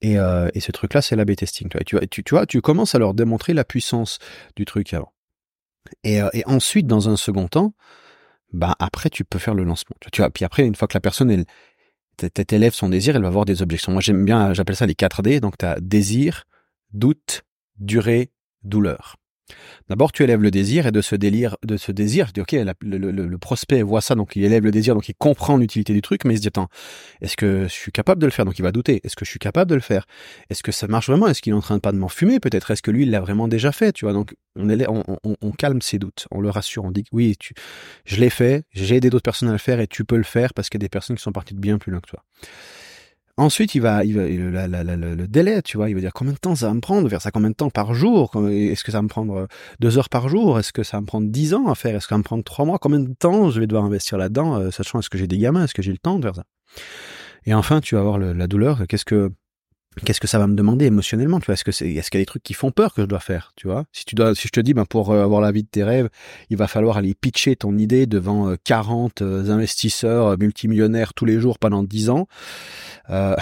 Et, 0.00 0.14
et, 0.14 0.60
ce 0.60 0.72
truc-là, 0.72 1.00
c'est 1.00 1.16
l'A-B 1.16 1.34
testing. 1.36 1.68
Tu 1.86 1.96
vois, 2.30 2.46
tu, 2.46 2.60
commences 2.60 2.94
à 2.94 2.98
leur 2.98 3.14
démontrer 3.14 3.54
la 3.54 3.64
puissance 3.64 4.18
du 4.54 4.66
truc 4.66 4.92
avant. 4.92 5.10
Et 6.04 6.20
ensuite, 6.44 6.86
dans 6.86 7.08
un 7.08 7.16
second 7.16 7.48
temps, 7.48 7.72
bah 8.52 8.74
après 8.78 9.10
tu 9.10 9.24
peux 9.24 9.38
faire 9.38 9.54
le 9.54 9.64
lancement. 9.64 9.96
Tu 10.12 10.20
vois, 10.20 10.30
puis 10.30 10.44
après 10.44 10.64
une 10.64 10.74
fois 10.74 10.88
que 10.88 10.94
la 10.96 11.00
personne 11.00 11.30
elle 11.30 11.44
t'élève 12.16 12.72
son 12.72 12.88
désir, 12.88 13.16
elle 13.16 13.22
va 13.22 13.28
avoir 13.28 13.44
des 13.44 13.62
objections. 13.62 13.92
Moi 13.92 14.00
j'aime 14.00 14.24
bien, 14.24 14.54
j'appelle 14.54 14.76
ça 14.76 14.86
les 14.86 14.94
4 14.94 15.22
D. 15.22 15.40
Donc 15.40 15.58
tu 15.58 15.66
as 15.66 15.78
désir, 15.80 16.44
doute, 16.92 17.42
durée, 17.78 18.30
douleur. 18.62 19.16
D'abord, 19.88 20.12
tu 20.12 20.22
élèves 20.24 20.42
le 20.42 20.50
désir 20.50 20.86
et 20.86 20.92
de 20.92 21.00
ce 21.00 21.14
délire, 21.14 21.56
de 21.64 21.76
ce 21.76 21.92
désir, 21.92 22.30
ok, 22.36 22.56
le, 22.82 23.36
prospect 23.36 23.82
voit 23.82 24.00
ça, 24.00 24.14
donc 24.14 24.34
il 24.34 24.44
élève 24.44 24.64
le 24.64 24.70
désir, 24.70 24.94
donc 24.94 25.08
il 25.08 25.14
comprend 25.14 25.56
l'utilité 25.56 25.92
du 25.92 26.02
truc, 26.02 26.24
mais 26.24 26.34
il 26.34 26.36
se 26.38 26.42
dit, 26.42 26.48
attends, 26.48 26.68
est-ce 27.20 27.36
que 27.36 27.64
je 27.64 27.72
suis 27.72 27.92
capable 27.92 28.20
de 28.20 28.26
le 28.26 28.32
faire? 28.32 28.44
Donc 28.44 28.58
il 28.58 28.62
va 28.62 28.72
douter. 28.72 29.00
Est-ce 29.04 29.14
que 29.14 29.24
je 29.24 29.30
suis 29.30 29.38
capable 29.38 29.70
de 29.70 29.74
le 29.74 29.80
faire? 29.80 30.06
Est-ce 30.50 30.62
que 30.62 30.72
ça 30.72 30.88
marche 30.88 31.08
vraiment? 31.08 31.28
Est-ce 31.28 31.42
qu'il 31.42 31.52
est 31.52 31.56
en 31.56 31.60
train 31.60 31.76
de 31.76 31.80
pas 31.80 31.92
de 31.92 31.98
m'en 31.98 32.08
fumer? 32.08 32.40
Peut-être? 32.40 32.70
Est-ce 32.70 32.82
que 32.82 32.90
lui, 32.90 33.04
l'a 33.04 33.20
vraiment 33.20 33.46
déjà 33.48 33.72
fait? 33.72 33.92
Tu 33.92 34.04
vois, 34.04 34.12
donc 34.12 34.34
on, 34.56 35.52
calme 35.52 35.80
ses 35.80 35.98
doutes, 35.98 36.26
on 36.30 36.40
le 36.40 36.50
rassure, 36.50 36.84
on 36.84 36.90
dit, 36.90 37.04
oui, 37.12 37.36
je 38.04 38.16
l'ai 38.16 38.30
fait, 38.30 38.64
j'ai 38.72 38.96
aidé 38.96 39.10
d'autres 39.10 39.22
personnes 39.22 39.48
à 39.48 39.52
le 39.52 39.58
faire 39.58 39.80
et 39.80 39.86
tu 39.86 40.04
peux 40.04 40.16
le 40.16 40.24
faire 40.24 40.54
parce 40.54 40.68
qu'il 40.68 40.80
y 40.80 40.82
a 40.82 40.86
des 40.86 40.88
personnes 40.88 41.16
qui 41.16 41.22
sont 41.22 41.32
parties 41.32 41.54
de 41.54 41.60
bien 41.60 41.78
plus 41.78 41.92
loin 41.92 42.00
que 42.00 42.10
toi. 42.10 42.24
Ensuite, 43.38 43.74
il 43.74 43.80
va, 43.80 44.02
il 44.02 44.14
va 44.14 44.26
le 44.66 45.26
délai, 45.26 45.60
tu 45.60 45.76
vois, 45.76 45.90
il 45.90 45.94
va 45.94 46.00
dire 46.00 46.14
combien 46.14 46.32
de 46.32 46.38
temps 46.38 46.54
ça 46.54 46.68
va 46.68 46.74
me 46.74 46.80
prendre, 46.80 47.06
faire 47.10 47.20
ça 47.20 47.30
combien 47.30 47.50
de 47.50 47.54
temps 47.54 47.68
par 47.68 47.92
jour, 47.92 48.30
est-ce 48.48 48.82
que 48.82 48.90
ça 48.90 48.98
va 48.98 49.02
me 49.02 49.08
prendre 49.08 49.36
euh, 49.36 49.46
deux 49.78 49.98
heures 49.98 50.08
par 50.08 50.30
jour, 50.30 50.58
est-ce 50.58 50.72
que 50.72 50.82
ça 50.82 50.96
va 50.96 51.02
me 51.02 51.06
prendre 51.06 51.28
dix 51.28 51.52
ans 51.52 51.68
à 51.68 51.74
faire, 51.74 51.94
est-ce 51.94 52.06
que 52.06 52.10
ça 52.10 52.14
va 52.14 52.20
me 52.20 52.24
prendre 52.24 52.44
trois 52.44 52.64
mois, 52.64 52.78
combien 52.78 53.00
de 53.00 53.12
temps 53.12 53.50
je 53.50 53.60
vais 53.60 53.66
devoir 53.66 53.84
investir 53.84 54.16
là-dedans, 54.16 54.56
euh, 54.56 54.70
sachant 54.70 55.00
est-ce 55.00 55.10
que 55.10 55.18
j'ai 55.18 55.26
des 55.26 55.36
gamins, 55.36 55.64
est-ce 55.64 55.74
que 55.74 55.82
j'ai 55.82 55.92
le 55.92 55.98
temps 55.98 56.18
de 56.18 56.22
faire 56.22 56.34
ça. 56.34 56.44
Et 57.44 57.52
enfin, 57.52 57.82
tu 57.82 57.94
vas 57.94 58.00
avoir 58.00 58.18
la 58.18 58.46
douleur, 58.46 58.86
qu'est-ce 58.88 59.04
que 59.04 59.30
qu'est-ce 60.04 60.20
que 60.20 60.26
ça 60.26 60.38
va 60.38 60.46
me 60.46 60.54
demander 60.54 60.86
émotionnellement 60.86 61.40
tu 61.40 61.46
vois? 61.46 61.54
Est-ce 61.54 61.64
que 61.64 61.72
c'est 61.72 61.90
est-ce 61.90 62.10
qu'il 62.10 62.18
y 62.18 62.22
a 62.22 62.24
des 62.24 62.26
trucs 62.26 62.42
qui 62.42 62.54
font 62.54 62.70
peur 62.70 62.92
que 62.92 63.02
je 63.02 63.06
dois 63.06 63.20
faire 63.20 63.52
tu 63.56 63.66
vois? 63.66 63.84
Si 63.92 64.04
tu 64.04 64.14
dois 64.14 64.34
si 64.34 64.48
je 64.48 64.52
te 64.52 64.60
dis 64.60 64.74
ben 64.74 64.84
pour 64.84 65.10
euh, 65.10 65.22
avoir 65.22 65.40
la 65.40 65.52
vie 65.52 65.62
de 65.62 65.68
tes 65.68 65.84
rêves 65.84 66.08
il 66.50 66.56
va 66.56 66.66
falloir 66.68 66.98
aller 66.98 67.14
pitcher 67.14 67.56
ton 67.56 67.76
idée 67.78 68.06
devant 68.06 68.54
40 68.64 69.22
euh, 69.22 69.44
euh, 69.44 69.50
investisseurs 69.50 70.38
multimillionnaires 70.38 71.14
tous 71.14 71.24
les 71.24 71.40
jours 71.40 71.58
pendant 71.58 71.82
10 71.82 72.10
ans 72.10 72.28
euh, 73.10 73.36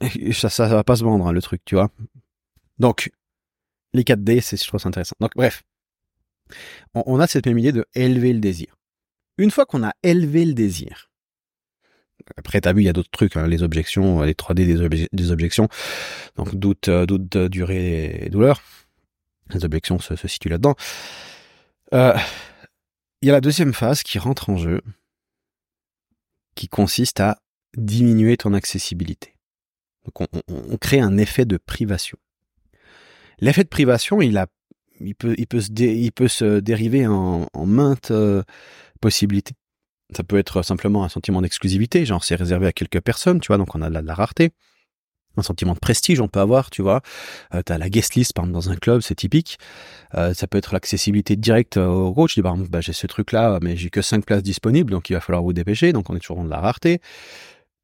ça, 0.32 0.48
ça 0.48 0.68
va 0.68 0.84
pas 0.84 0.96
se 0.96 1.04
vendre 1.04 1.26
hein, 1.26 1.32
le 1.32 1.42
truc 1.42 1.62
tu 1.64 1.74
vois? 1.74 1.90
Donc 2.78 3.10
les 3.92 4.04
4D 4.04 4.40
c'est 4.40 4.56
je 4.56 4.66
trouve 4.66 4.80
ça 4.80 4.88
intéressant. 4.88 5.16
Donc 5.20 5.32
bref. 5.36 5.62
On, 6.94 7.02
on 7.06 7.20
a 7.20 7.26
cette 7.26 7.46
même 7.46 7.58
idée 7.58 7.72
de 7.72 7.84
élever 7.94 8.32
le 8.32 8.40
désir. 8.40 8.74
Une 9.36 9.50
fois 9.50 9.66
qu'on 9.66 9.84
a 9.84 9.92
élevé 10.02 10.46
le 10.46 10.54
désir 10.54 11.07
après, 12.36 12.60
t'as 12.60 12.72
vu, 12.72 12.82
il 12.82 12.84
y 12.84 12.88
a 12.88 12.92
d'autres 12.92 13.10
trucs, 13.10 13.36
hein, 13.36 13.46
les 13.46 13.62
objections, 13.62 14.22
les 14.22 14.34
3D 14.34 15.08
des, 15.12 15.30
objections. 15.30 15.68
Donc, 16.36 16.54
doute, 16.54 16.88
euh, 16.88 17.06
doute, 17.06 17.36
durée 17.36 18.24
et 18.24 18.30
douleur. 18.30 18.62
Les 19.50 19.64
objections 19.64 19.98
se, 19.98 20.14
situent 20.26 20.50
là-dedans. 20.50 20.74
Euh, 21.94 22.16
il 23.22 23.26
y 23.26 23.30
a 23.30 23.32
la 23.32 23.40
deuxième 23.40 23.72
phase 23.72 24.02
qui 24.02 24.18
rentre 24.18 24.50
en 24.50 24.56
jeu, 24.56 24.82
qui 26.54 26.68
consiste 26.68 27.20
à 27.20 27.38
diminuer 27.76 28.36
ton 28.36 28.52
accessibilité. 28.52 29.34
Donc, 30.04 30.28
on, 30.48 30.76
crée 30.78 31.00
un 31.00 31.18
effet 31.18 31.44
de 31.44 31.56
privation. 31.56 32.18
L'effet 33.40 33.64
de 33.64 33.68
privation, 33.68 34.20
il 34.20 35.14
peut, 35.14 35.34
se, 35.60 36.60
dériver 36.60 37.06
en, 37.06 37.48
en 37.52 37.66
maintes 37.66 38.10
euh, 38.10 38.42
possibilités. 39.00 39.54
Ça 40.14 40.22
peut 40.22 40.38
être 40.38 40.62
simplement 40.62 41.04
un 41.04 41.08
sentiment 41.08 41.42
d'exclusivité, 41.42 42.06
genre 42.06 42.24
c'est 42.24 42.34
réservé 42.34 42.66
à 42.66 42.72
quelques 42.72 43.00
personnes, 43.00 43.40
tu 43.40 43.48
vois, 43.48 43.58
donc 43.58 43.74
on 43.74 43.82
a 43.82 43.90
de 43.90 43.98
la, 43.98 44.14
rareté. 44.14 44.52
Un 45.36 45.42
sentiment 45.42 45.74
de 45.74 45.78
prestige, 45.78 46.20
on 46.20 46.26
peut 46.26 46.40
avoir, 46.40 46.70
tu 46.70 46.82
vois. 46.82 47.00
Euh, 47.54 47.62
tu 47.64 47.72
as 47.72 47.78
la 47.78 47.88
guest 47.88 48.14
list, 48.14 48.32
par 48.32 48.44
exemple, 48.44 48.54
dans 48.54 48.70
un 48.70 48.76
club, 48.76 49.02
c'est 49.02 49.14
typique. 49.14 49.58
Euh, 50.14 50.34
ça 50.34 50.46
peut 50.46 50.58
être 50.58 50.72
l'accessibilité 50.72 51.36
directe 51.36 51.76
au 51.76 52.12
coach. 52.12 52.34
Je 52.34 52.40
dis, 52.40 52.46
exemple, 52.46 52.68
bah, 52.68 52.80
j'ai 52.80 52.92
ce 52.92 53.06
truc-là, 53.06 53.58
mais 53.62 53.76
j'ai 53.76 53.90
que 53.90 54.02
cinq 54.02 54.24
places 54.24 54.42
disponibles, 54.42 54.90
donc 54.90 55.10
il 55.10 55.12
va 55.12 55.20
falloir 55.20 55.42
vous 55.42 55.52
dépêcher, 55.52 55.92
donc 55.92 56.10
on 56.10 56.16
est 56.16 56.20
toujours 56.20 56.38
dans 56.38 56.44
de 56.44 56.50
la 56.50 56.60
rareté. 56.60 57.00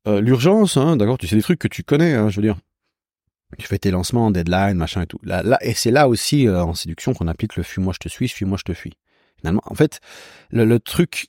Euh, 0.06 0.20
L'urgence, 0.20 0.76
hein, 0.76 0.96
d'accord, 0.96 1.18
tu 1.18 1.26
sais 1.26 1.36
des 1.36 1.42
trucs 1.42 1.58
que 1.58 1.68
tu 1.68 1.82
connais, 1.82 2.14
hein, 2.14 2.28
je 2.28 2.36
veux 2.36 2.42
dire. 2.42 2.56
Tu 3.58 3.66
fais 3.66 3.78
tes 3.78 3.90
lancements, 3.90 4.30
deadline, 4.30 4.74
machin 4.74 5.02
et 5.02 5.06
tout. 5.06 5.20
Là, 5.22 5.58
et 5.60 5.74
c'est 5.74 5.90
là 5.90 6.08
aussi, 6.08 6.48
euh, 6.48 6.62
en 6.62 6.74
séduction, 6.74 7.14
qu'on 7.14 7.28
applique 7.28 7.56
le 7.56 7.62
fuis-moi, 7.62 7.92
je 7.94 8.00
te 8.00 8.08
suis, 8.08 8.28
fuis-moi, 8.28 8.58
je 8.58 8.64
te 8.64 8.74
fuis. 8.74 8.94
Finalement, 9.38 9.62
en 9.66 9.74
fait, 9.74 10.00
le 10.50 10.78
truc 10.78 11.28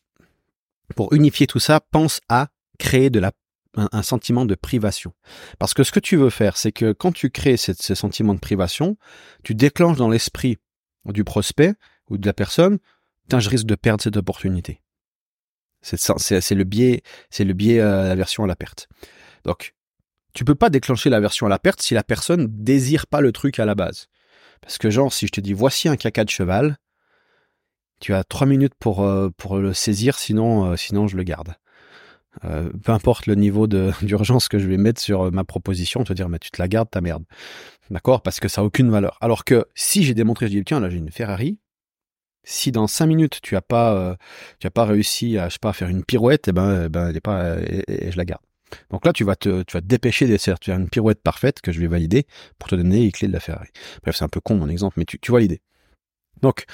pour 0.96 1.14
unifier 1.14 1.48
tout 1.48 1.60
ça, 1.60 1.80
pense 1.80 2.22
à 2.30 2.50
créer 2.78 3.10
de 3.10 3.20
la, 3.20 3.32
un, 3.76 4.04
sentiment 4.04 4.46
de 4.46 4.56
privation. 4.56 5.14
Parce 5.60 5.74
que 5.74 5.84
ce 5.84 5.92
que 5.92 6.00
tu 6.00 6.16
veux 6.16 6.30
faire, 6.30 6.58
c'est 6.58 6.72
que 6.72 6.92
quand 6.92 7.12
tu 7.12 7.30
crées 7.30 7.58
ce, 7.58 7.74
sentiment 7.96 8.34
de 8.34 8.40
privation, 8.40 8.98
tu 9.44 9.56
déclenches 9.56 9.98
dans 9.98 10.10
l'esprit 10.10 10.58
du 11.06 11.24
prospect 11.24 11.74
ou 12.10 12.18
de 12.18 12.26
la 12.26 12.34
personne, 12.34 12.80
je 13.32 13.50
risque 13.50 13.66
de 13.66 13.76
perdre 13.76 14.04
cette 14.04 14.18
opportunité. 14.18 14.82
C'est 15.82 16.56
le 16.56 16.64
biais, 16.64 17.04
c'est 17.30 17.44
le 17.44 17.54
biais 17.54 17.80
euh, 17.80 18.08
l'aversion 18.08 18.44
à 18.44 18.48
la 18.48 18.56
perte. 18.56 18.88
Donc, 19.44 19.76
tu 20.34 20.44
peux 20.44 20.56
pas 20.56 20.70
déclencher 20.70 21.10
l'aversion 21.10 21.46
à 21.46 21.50
la 21.50 21.60
perte 21.60 21.82
si 21.82 21.94
la 21.94 22.04
personne 22.04 22.48
désire 22.50 23.08
pas 23.08 23.22
le 23.22 23.32
truc 23.32 23.60
à 23.60 23.66
la 23.66 23.76
base. 23.76 24.08
Parce 24.62 24.78
que 24.78 24.90
genre, 24.90 25.14
si 25.14 25.28
je 25.28 25.32
te 25.32 25.42
dis 25.42 25.54
voici 25.54 25.88
un 25.88 25.96
caca 25.96 26.24
de 26.24 26.30
cheval, 26.30 26.78
tu 28.06 28.14
as 28.14 28.24
trois 28.24 28.46
minutes 28.46 28.76
pour, 28.78 29.02
euh, 29.02 29.32
pour 29.36 29.58
le 29.58 29.74
saisir, 29.74 30.20
sinon, 30.20 30.66
euh, 30.66 30.76
sinon 30.76 31.08
je 31.08 31.18
le 31.18 31.24
garde. 31.24 31.56
Euh, 32.44 32.70
peu 32.84 32.92
importe 32.92 33.26
le 33.26 33.34
niveau 33.34 33.66
d'urgence 34.04 34.48
que 34.48 34.60
je 34.60 34.68
vais 34.68 34.78
mettre 34.78 35.02
sur 35.02 35.32
ma 35.32 35.44
proposition, 35.44 36.04
te 36.04 36.14
dire, 36.14 36.30
mais 36.30 36.38
tu 36.38 36.52
te 36.52 36.62
la 36.62 36.68
gardes, 36.68 36.88
ta 36.92 37.02
merde. 37.02 37.24
D'accord? 37.90 38.22
Parce 38.22 38.40
que 38.40 38.48
ça 38.48 38.62
n'a 38.62 38.68
aucune 38.68 38.92
valeur. 38.92 39.18
Alors 39.22 39.44
que 39.44 39.66
si 39.74 40.04
j'ai 40.04 40.14
démontré, 40.14 40.46
je 40.46 40.52
dis, 40.52 40.64
tiens, 40.64 40.80
là 40.80 40.88
j'ai 40.88 40.98
une 40.98 41.10
Ferrari, 41.10 41.58
si 42.44 42.72
dans 42.72 42.86
cinq 42.86 43.08
minutes 43.08 43.40
tu 43.42 43.56
as 43.56 43.64
pas, 43.64 44.18
pas 44.72 44.86
réussi 44.86 45.40
à, 45.40 45.50
je 45.50 45.54
sais 45.54 45.60
pas, 45.60 45.74
faire 45.74 45.90
une 45.90 46.04
pirouette, 46.04 46.48
et 46.48 46.52
eh 46.52 46.54
ben, 46.54 46.84
eh 46.86 46.90
ben, 46.90 47.10
elle 47.10 47.18
est 47.18 47.22
pas, 47.22 47.58
et, 47.58 48.12
je 48.12 48.18
la 48.18 48.26
garde. 48.26 48.44
Donc 48.92 49.04
là, 49.08 49.14
tu 49.14 49.24
vas 49.24 49.36
te, 49.36 49.64
tu 49.64 49.74
vas 49.74 49.82
dépêcher 49.82 50.28
d'essayer 50.28 50.54
de 50.54 50.64
faire 50.64 50.78
une 50.78 50.90
pirouette 50.90 51.24
parfaite 51.24 51.60
que 51.60 51.72
je 51.72 51.80
vais 51.80 51.88
valider 51.88 52.28
pour 52.60 52.70
te 52.70 52.76
donner 52.76 53.00
les 53.00 53.12
clés 53.12 53.30
de 53.30 53.34
la 53.34 53.40
Ferrari. 53.40 53.70
Bref, 54.04 54.16
c'est 54.16 54.26
un 54.26 54.30
peu 54.30 54.42
con 54.42 54.58
mon 54.58 54.70
exemple, 54.70 55.00
mais 55.00 55.06
tu, 55.06 55.18
tu 55.18 55.32
vois 55.32 55.40
l'idée. 55.40 55.64
Donc, 56.44 56.66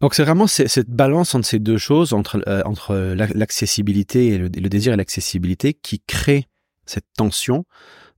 donc 0.00 0.14
c'est 0.14 0.24
vraiment 0.24 0.46
cette 0.46 0.90
balance 0.90 1.34
entre 1.34 1.46
ces 1.46 1.58
deux 1.58 1.78
choses, 1.78 2.12
entre, 2.12 2.42
euh, 2.48 2.62
entre 2.64 2.94
l'accessibilité 2.94 4.28
et 4.28 4.38
le, 4.38 4.48
désir 4.48 4.92
et 4.92 4.96
l'accessibilité, 4.96 5.74
qui 5.74 6.00
crée 6.00 6.46
cette 6.86 7.06
tension 7.16 7.64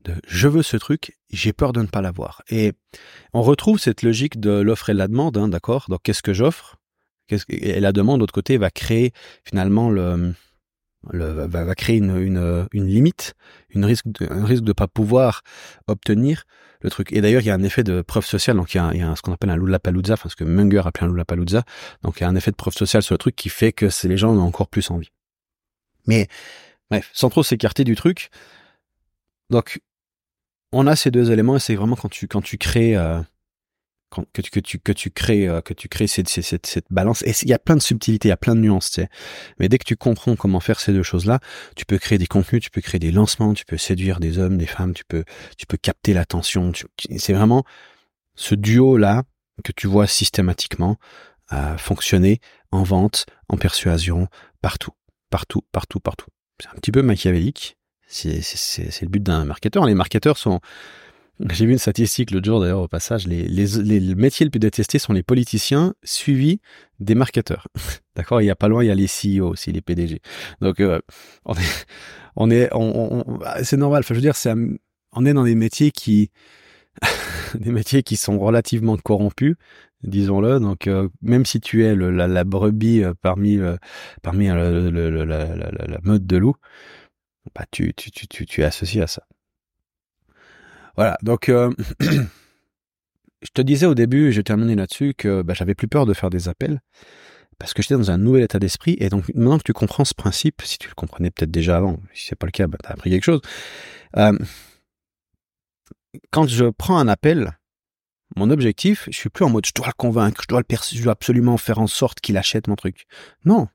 de 0.04 0.14
je 0.26 0.48
veux 0.48 0.62
ce 0.62 0.76
truc, 0.76 1.18
j'ai 1.30 1.52
peur 1.52 1.72
de 1.72 1.82
ne 1.82 1.86
pas 1.86 2.00
l'avoir. 2.00 2.42
Et 2.48 2.72
on 3.32 3.42
retrouve 3.42 3.78
cette 3.78 4.02
logique 4.02 4.40
de 4.40 4.50
l'offre 4.50 4.90
et 4.90 4.92
de 4.92 4.98
la 4.98 5.08
demande, 5.08 5.36
hein, 5.36 5.48
d'accord? 5.48 5.86
Donc 5.88 6.00
qu'est-ce 6.02 6.22
que 6.22 6.32
j'offre? 6.32 6.76
Et 7.48 7.80
la 7.80 7.92
demande, 7.92 8.18
de 8.18 8.22
l'autre 8.22 8.34
côté, 8.34 8.58
va 8.58 8.70
créer 8.70 9.12
finalement 9.44 9.90
le, 9.90 10.34
le 11.10 11.46
va, 11.46 11.64
va, 11.64 11.74
créer 11.74 11.96
une, 11.96 12.16
une, 12.16 12.66
une 12.72 12.86
limite, 12.86 13.34
une 13.70 13.84
risque 13.84 14.06
un 14.30 14.44
risque 14.44 14.64
de 14.64 14.72
pas 14.72 14.86
pouvoir 14.86 15.42
obtenir 15.86 16.44
le 16.82 16.90
truc. 16.90 17.12
Et 17.12 17.20
d'ailleurs, 17.20 17.42
il 17.42 17.46
y 17.46 17.50
a 17.50 17.54
un 17.54 17.62
effet 17.62 17.84
de 17.84 18.02
preuve 18.02 18.24
sociale. 18.24 18.56
Donc, 18.56 18.74
il 18.74 18.78
y 18.78 18.80
a, 18.80 18.90
il 18.92 19.00
y 19.00 19.02
a 19.02 19.14
ce 19.16 19.22
qu'on 19.22 19.32
appelle 19.32 19.50
un 19.50 19.56
Lollapalooza, 19.56 20.14
enfin, 20.14 20.28
ce 20.28 20.36
que 20.36 20.44
Munger 20.44 20.82
appelé 20.84 21.06
un 21.06 21.08
Lollapalooza. 21.08 21.64
Donc, 22.02 22.18
il 22.18 22.22
y 22.22 22.24
a 22.24 22.28
un 22.28 22.36
effet 22.36 22.50
de 22.50 22.56
preuve 22.56 22.74
sociale 22.74 23.02
sur 23.02 23.14
le 23.14 23.18
truc 23.18 23.36
qui 23.36 23.48
fait 23.48 23.72
que 23.72 23.88
les 24.06 24.16
gens 24.16 24.30
ont 24.34 24.40
encore 24.40 24.68
plus 24.68 24.90
envie. 24.90 25.10
Mais, 26.06 26.28
bref, 26.90 27.10
sans 27.12 27.30
trop 27.30 27.42
s'écarter 27.42 27.84
du 27.84 27.94
truc. 27.94 28.30
Donc, 29.50 29.80
on 30.72 30.86
a 30.86 30.96
ces 30.96 31.10
deux 31.10 31.30
éléments 31.30 31.56
et 31.56 31.60
c'est 31.60 31.74
vraiment 31.74 31.96
quand 31.96 32.08
tu, 32.08 32.26
quand 32.26 32.42
tu 32.42 32.58
crées, 32.58 32.96
euh, 32.96 33.20
que 34.32 34.42
tu 34.42 34.50
que 34.50 34.60
tu 34.60 34.78
que 34.78 34.92
tu 34.92 35.10
crées 35.10 35.48
euh, 35.48 35.60
que 35.60 35.74
tu 35.74 35.88
crées 35.88 36.06
cette, 36.06 36.28
cette, 36.28 36.86
balance. 36.90 37.22
Et 37.22 37.32
il 37.42 37.48
y 37.48 37.54
a 37.54 37.58
plein 37.58 37.76
de 37.76 37.82
subtilités 37.82 38.28
il 38.28 38.30
y 38.30 38.32
a 38.32 38.36
plein 38.36 38.54
de 38.54 38.60
nuances 38.60 39.00
mais 39.58 39.68
dès 39.68 39.78
que 39.78 39.84
tu 39.84 39.96
comprends 39.96 40.36
comment 40.36 40.60
faire 40.60 40.80
ces 40.80 40.92
deux 40.92 41.02
choses 41.02 41.26
là 41.26 41.40
tu 41.76 41.84
peux 41.84 41.98
créer 41.98 42.18
des 42.18 42.26
contenus 42.26 42.62
tu 42.62 42.70
peux 42.70 42.80
créer 42.80 42.98
des 42.98 43.12
lancements 43.12 43.54
tu 43.54 43.64
peux 43.64 43.78
séduire 43.78 44.20
des 44.20 44.38
hommes 44.38 44.58
des 44.58 44.66
femmes 44.66 44.94
tu 44.94 45.04
peux 45.04 45.24
tu 45.56 45.66
peux 45.66 45.76
capter 45.76 46.14
l'attention. 46.14 46.72
C'est 47.16 47.32
vraiment 47.32 47.64
ce 48.34 48.54
duo 48.54 48.96
là 48.96 49.22
que 49.64 49.72
tu 49.72 49.86
vois 49.86 50.06
systématiquement 50.06 50.96
euh, 51.52 51.76
fonctionner 51.76 52.40
en 52.70 52.82
vente 52.82 53.26
en 53.48 53.56
persuasion 53.56 54.28
partout. 54.60 54.92
Partout 55.30 55.62
partout 55.72 56.00
partout. 56.00 56.26
C'est 56.60 56.68
un 56.68 56.74
petit 56.74 56.92
peu 56.92 57.02
machiavélique. 57.02 57.76
C'est 58.06 58.42
le 59.00 59.08
but 59.08 59.22
d'un 59.22 59.46
marketeur. 59.46 59.86
Les 59.86 59.94
marketeurs 59.94 60.36
sont 60.36 60.60
j'ai 61.50 61.66
vu 61.66 61.72
une 61.72 61.78
statistique 61.78 62.30
l'autre 62.30 62.46
jour 62.46 62.60
d'ailleurs 62.60 62.80
au 62.80 62.88
passage, 62.88 63.26
les, 63.26 63.48
les, 63.48 63.66
les, 63.66 64.14
métiers 64.14 64.44
les 64.44 64.50
plus 64.50 64.60
détestés 64.60 64.98
sont 64.98 65.12
les 65.12 65.22
politiciens 65.22 65.94
suivis 66.04 66.60
des 67.00 67.14
marketeurs. 67.14 67.68
D'accord? 68.16 68.42
Il 68.42 68.46
y 68.46 68.50
a 68.50 68.56
pas 68.56 68.68
loin, 68.68 68.84
il 68.84 68.88
y 68.88 68.90
a 68.90 68.94
les 68.94 69.06
CEO 69.06 69.48
aussi, 69.48 69.72
les 69.72 69.80
PDG. 69.80 70.20
Donc 70.60 70.80
euh, 70.80 71.00
on 71.44 71.54
est, 71.54 71.86
on 72.36 72.50
est, 72.50 72.68
on, 72.72 73.28
on, 73.28 73.38
bah, 73.38 73.64
c'est 73.64 73.76
normal. 73.76 74.00
Enfin, 74.00 74.14
je 74.14 74.18
veux 74.18 74.22
dire, 74.22 74.36
c'est, 74.36 74.54
on 75.12 75.26
est 75.26 75.32
dans 75.32 75.44
des 75.44 75.54
métiers 75.54 75.90
qui, 75.90 76.30
des 77.54 77.72
métiers 77.72 78.02
qui 78.02 78.16
sont 78.16 78.38
relativement 78.38 78.96
corrompus, 78.96 79.56
disons-le. 80.02 80.60
Donc 80.60 80.86
euh, 80.86 81.08
même 81.22 81.46
si 81.46 81.60
tu 81.60 81.84
es 81.84 81.96
la, 81.96 82.28
la, 82.28 82.44
brebis 82.44 83.02
euh, 83.02 83.14
parmi 83.20 83.58
parmi 84.22 84.48
le, 84.48 84.90
le, 84.90 85.24
la, 85.24 85.56
la, 85.56 85.98
mode 86.02 86.26
de 86.26 86.36
loup, 86.36 86.54
bah 87.54 87.64
tu, 87.70 87.94
tu, 87.94 88.10
tu, 88.10 88.28
tu, 88.28 88.46
tu 88.46 88.60
es 88.60 88.64
associé 88.64 89.02
à 89.02 89.06
ça. 89.06 89.24
Voilà, 90.96 91.18
donc 91.22 91.48
euh, 91.48 91.72
je 92.00 93.48
te 93.54 93.62
disais 93.62 93.86
au 93.86 93.94
début, 93.94 94.28
et 94.28 94.32
je 94.32 94.40
terminais 94.40 94.74
là-dessus, 94.74 95.14
que 95.14 95.42
bah, 95.42 95.54
j'avais 95.54 95.74
plus 95.74 95.88
peur 95.88 96.06
de 96.06 96.14
faire 96.14 96.30
des 96.30 96.48
appels 96.48 96.80
parce 97.58 97.74
que 97.74 97.82
j'étais 97.82 97.94
dans 97.94 98.10
un 98.10 98.18
nouvel 98.18 98.42
état 98.42 98.58
d'esprit. 98.58 98.96
Et 98.98 99.08
donc 99.08 99.28
maintenant 99.34 99.58
que 99.58 99.62
tu 99.62 99.72
comprends 99.72 100.04
ce 100.04 100.14
principe, 100.14 100.62
si 100.62 100.78
tu 100.78 100.88
le 100.88 100.94
comprenais 100.94 101.30
peut-être 101.30 101.50
déjà 101.50 101.76
avant, 101.76 102.00
si 102.12 102.26
c'est 102.26 102.34
pas 102.34 102.46
le 102.46 102.50
cas, 102.50 102.66
bah, 102.66 102.76
tu 102.82 102.88
as 102.88 102.92
appris 102.92 103.10
quelque 103.10 103.24
chose. 103.24 103.40
Euh, 104.16 104.36
quand 106.30 106.48
je 106.48 106.64
prends 106.66 106.98
un 106.98 107.06
appel, 107.06 107.56
mon 108.36 108.50
objectif, 108.50 109.08
je 109.10 109.16
suis 109.16 109.28
plus 109.28 109.44
en 109.44 109.50
mode 109.50 109.66
je 109.66 109.72
dois 109.74 109.88
le 109.88 109.92
convaincre, 109.96 110.42
je 110.42 110.48
dois 110.48 110.62
le 110.68 111.08
absolument 111.10 111.56
faire 111.56 111.78
en 111.78 111.86
sorte 111.86 112.20
qu'il 112.20 112.36
achète 112.36 112.68
mon 112.68 112.76
truc. 112.76 113.06
Non. 113.44 113.68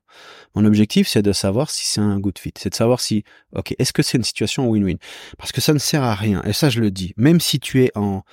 Mon 0.54 0.64
objectif, 0.64 1.08
c'est 1.08 1.22
de 1.22 1.32
savoir 1.32 1.70
si 1.70 1.86
c'est 1.86 2.00
un 2.00 2.18
good 2.18 2.38
fit. 2.38 2.54
C'est 2.56 2.70
de 2.70 2.74
savoir 2.74 3.00
si, 3.00 3.24
ok, 3.54 3.74
est-ce 3.78 3.92
que 3.92 4.02
c'est 4.02 4.18
une 4.18 4.24
situation 4.24 4.68
win-win? 4.68 4.98
Parce 5.36 5.52
que 5.52 5.60
ça 5.60 5.72
ne 5.72 5.78
sert 5.78 6.02
à 6.02 6.14
rien. 6.14 6.42
Et 6.44 6.52
ça, 6.52 6.70
je 6.70 6.80
le 6.80 6.90
dis. 6.90 7.14
Même 7.16 7.40
si 7.40 7.60
tu 7.60 7.84
es 7.84 7.92
en, 7.94 8.24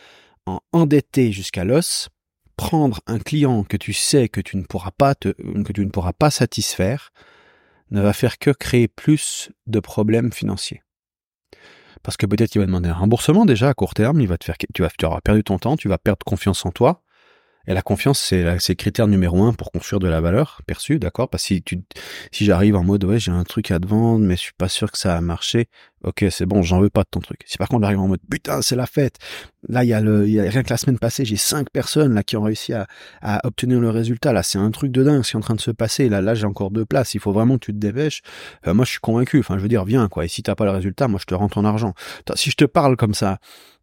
en 0.46 0.60
endetté 0.72 1.32
jusqu'à 1.32 1.64
l'os, 1.64 2.10
prendre 2.58 3.02
un 3.08 3.20
client 3.20 3.64
que 3.64 3.78
tu 3.78 3.94
sais 3.94 4.30
que 4.30 4.42
tu 4.42 4.58
ne 4.58 4.64
pourras 4.64 4.92
pas 4.92 5.16
te, 5.16 5.30
que 5.30 5.74
tu 5.74 5.86
ne 5.86 5.92
pourras 5.92 6.14
pas 6.14 6.32
satisfaire, 6.32 7.12
ne 7.92 8.02
va 8.02 8.14
faire 8.14 8.40
que 8.40 8.52
créer 8.52 8.88
plus 8.88 9.52
de 9.68 9.80
problèmes 9.80 10.32
financiers 10.32 10.82
parce 12.06 12.18
que 12.18 12.28
peut-être 12.28 12.54
il 12.54 12.60
va 12.60 12.68
demander 12.68 12.90
un 12.90 12.94
remboursement 12.94 13.46
déjà 13.46 13.70
à 13.70 13.74
court 13.74 13.96
terme, 13.96 14.22
il 14.22 14.28
va 14.28 14.38
te 14.38 14.46
faire, 14.46 14.58
tu 14.58 14.68
tu 14.98 15.06
auras 15.06 15.22
perdu 15.22 15.44
ton 15.44 15.58
temps, 15.58 15.76
tu 15.76 15.90
vas 15.90 15.98
perdre 15.98 16.24
confiance 16.24 16.64
en 16.66 16.72
toi, 16.72 17.02
et 17.68 17.74
la 17.74 17.82
confiance, 17.82 18.20
c'est 18.20 18.44
le 18.44 18.74
critère 18.74 19.08
numéro 19.08 19.44
un 19.44 19.54
pour 19.54 19.72
construire 19.72 20.00
de 20.00 20.08
la 20.08 20.22
valeur 20.22 20.62
perçue, 20.66 21.00
d'accord? 21.00 21.30
Parce 21.30 21.44
que 21.44 21.48
si 21.48 21.64
tu, 21.64 21.82
si 22.32 22.46
j'arrive 22.46 22.76
en 22.76 22.84
mode 22.84 23.04
ouais, 23.04 23.20
j'ai 23.20 23.32
un 23.32 23.44
truc 23.44 23.72
à 23.72 23.80
te 23.80 23.88
vendre, 23.88 24.24
mais 24.24 24.36
je 24.36 24.42
suis 24.42 24.54
pas 24.58 24.70
sûr 24.70 24.92
que 24.92 24.98
ça 24.98 25.16
a 25.16 25.22
marché, 25.22 25.68
ok, 26.04 26.26
c'est 26.30 26.46
bon, 26.46 26.62
j'en 26.62 26.80
veux 26.80 26.90
pas 26.90 27.04
de 27.04 27.10
ton 27.10 27.20
truc. 27.20 27.42
Si 27.46 27.58
par 27.58 27.68
contre 27.68 27.84
j'arrive 27.84 28.00
en 28.00 28.08
mode 28.08 28.20
putain, 28.30 28.62
c'est 28.62 28.76
la 28.76 28.86
fête. 28.86 29.18
Là, 29.68 29.84
il 29.84 29.88
y 29.88 29.94
a 29.94 30.02
le, 30.02 30.30
y 30.30 30.40
a 30.40 30.44
rien 30.44 30.62
que 30.64 30.70
la 30.70 30.78
semaine 30.78 31.00
passée, 31.00 31.26
j'ai 31.26 31.38
cinq 31.38 31.70
personnes 31.72 32.14
là 32.14 32.24
qui 32.24 32.38
ont 32.38 32.44
réussi 32.44 32.74
à, 32.74 32.88
à 33.22 33.46
obtenir 33.48 33.80
le 33.80 33.90
résultat. 33.90 34.32
Là, 34.32 34.44
c'est 34.44 34.60
un 34.60 34.70
truc 34.72 34.92
de 34.92 35.04
dingue 35.04 35.24
ce 35.24 35.32
qui 35.32 35.36
est 35.36 35.40
en 35.40 35.42
train 35.42 35.56
de 35.56 35.62
se 35.62 35.72
passer. 35.72 36.08
Là, 36.08 36.22
là, 36.22 36.36
j'ai 36.36 36.46
encore 36.46 36.70
deux 36.70 36.86
places. 36.86 37.16
Il 37.16 37.20
faut 37.20 37.32
vraiment 37.32 37.56
que 37.58 37.66
tu 37.66 37.74
te 37.74 37.78
dépêches. 37.78 38.22
Euh, 38.68 38.74
moi, 38.74 38.86
je 38.86 38.92
suis 38.92 39.00
convaincu. 39.00 39.40
Enfin, 39.40 39.58
je 39.58 39.64
veux 39.64 39.68
dire, 39.68 39.86
viens 39.86 40.08
quoi. 40.08 40.26
Et 40.26 40.28
si 40.28 40.44
t'as 40.44 40.56
pas 40.56 40.66
le 40.66 40.72
résultat, 40.72 41.08
moi, 41.08 41.20
je 41.20 41.26
te 41.26 41.34
rends 41.34 41.50
ton 41.50 41.66
argent. 41.66 41.94
Si 42.36 42.52
je 42.52 42.56
te 42.56 42.66
parle 42.66 42.96
comme 42.96 43.16
ça 43.16 43.40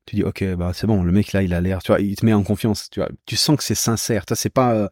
tu 0.07 0.17
dis 0.17 0.25
ok 0.25 0.45
bah 0.57 0.73
c'est 0.75 0.87
bon 0.87 1.03
le 1.03 1.13
mec 1.13 1.33
là 1.33 1.43
il 1.43 1.55
a 1.55 1.61
l'air 1.61 1.81
tu 1.83 1.93
vois 1.93 2.01
il 2.01 2.17
te 2.17 2.27
met 2.27 2.33
en 2.33 2.43
confiance 2.43 2.91
tu 2.91 3.01
vois. 3.01 3.09
Tu 3.27 3.37
sens 3.37 3.57
que 3.57 3.63
c'est 3.63 3.75
sincère. 3.75 4.25
Ça 4.29 4.35
c'est 4.35 4.51
pas 4.51 4.75
euh, 4.75 4.89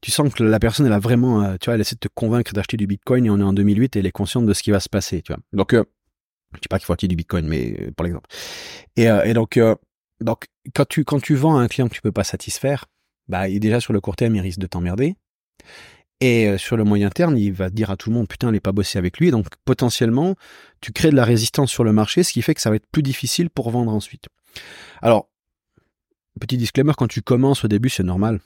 tu 0.00 0.10
sens 0.10 0.32
que 0.32 0.42
la 0.42 0.58
personne 0.58 0.86
elle 0.86 0.92
a 0.92 0.98
vraiment 0.98 1.42
euh, 1.42 1.56
tu 1.60 1.66
vois 1.66 1.74
elle 1.74 1.80
essaie 1.80 1.96
de 1.96 2.00
te 2.00 2.08
convaincre 2.08 2.52
d'acheter 2.54 2.76
du 2.76 2.86
bitcoin 2.86 3.26
et 3.26 3.30
on 3.30 3.38
est 3.38 3.42
en 3.42 3.52
2008 3.52 3.96
et 3.96 3.98
elle 3.98 4.06
est 4.06 4.12
consciente 4.12 4.46
de 4.46 4.54
ce 4.54 4.62
qui 4.62 4.70
va 4.70 4.80
se 4.80 4.88
passer 4.88 5.22
tu 5.22 5.32
vois. 5.32 5.42
Donc 5.52 5.74
euh, 5.74 5.84
je 6.54 6.60
dis 6.60 6.68
pas 6.68 6.78
qu'il 6.78 6.86
faut 6.86 6.94
acheter 6.94 7.08
du 7.08 7.16
bitcoin 7.16 7.46
mais 7.46 7.90
par 7.96 8.06
exemple 8.06 8.28
et, 8.96 9.04
et 9.04 9.34
donc 9.34 9.60
donc 10.20 10.46
quand 10.74 10.88
tu 10.88 11.04
quand 11.04 11.20
tu 11.20 11.34
vends 11.34 11.58
à 11.58 11.60
un 11.60 11.68
client 11.68 11.88
que 11.88 11.94
tu 11.94 12.00
peux 12.00 12.12
pas 12.12 12.24
satisfaire 12.24 12.86
bah 13.28 13.48
il, 13.48 13.60
déjà 13.60 13.80
sur 13.80 13.92
le 13.92 14.00
court 14.00 14.16
terme 14.16 14.34
il 14.34 14.40
risque 14.40 14.60
de 14.60 14.66
t'emmerder. 14.66 15.16
Et 16.20 16.58
sur 16.58 16.76
le 16.76 16.82
moyen 16.82 17.10
terme, 17.10 17.36
il 17.36 17.52
va 17.52 17.70
dire 17.70 17.92
à 17.92 17.96
tout 17.96 18.10
le 18.10 18.16
monde, 18.16 18.26
putain, 18.26 18.50
n'est 18.50 18.58
pas 18.58 18.72
bossé 18.72 18.98
avec 18.98 19.18
lui. 19.18 19.30
Donc, 19.30 19.46
potentiellement, 19.64 20.34
tu 20.80 20.90
crées 20.90 21.10
de 21.10 21.14
la 21.14 21.24
résistance 21.24 21.70
sur 21.70 21.84
le 21.84 21.92
marché, 21.92 22.24
ce 22.24 22.32
qui 22.32 22.42
fait 22.42 22.54
que 22.54 22.60
ça 22.60 22.70
va 22.70 22.76
être 22.76 22.88
plus 22.90 23.04
difficile 23.04 23.50
pour 23.50 23.70
vendre 23.70 23.92
ensuite. 23.92 24.26
Alors, 25.02 25.28
petit 26.40 26.56
disclaimer, 26.56 26.92
quand 26.96 27.08
tu 27.08 27.22
commences 27.22 27.64
au 27.64 27.68
début, 27.68 27.88
c'est 27.88 28.02
normal 28.02 28.40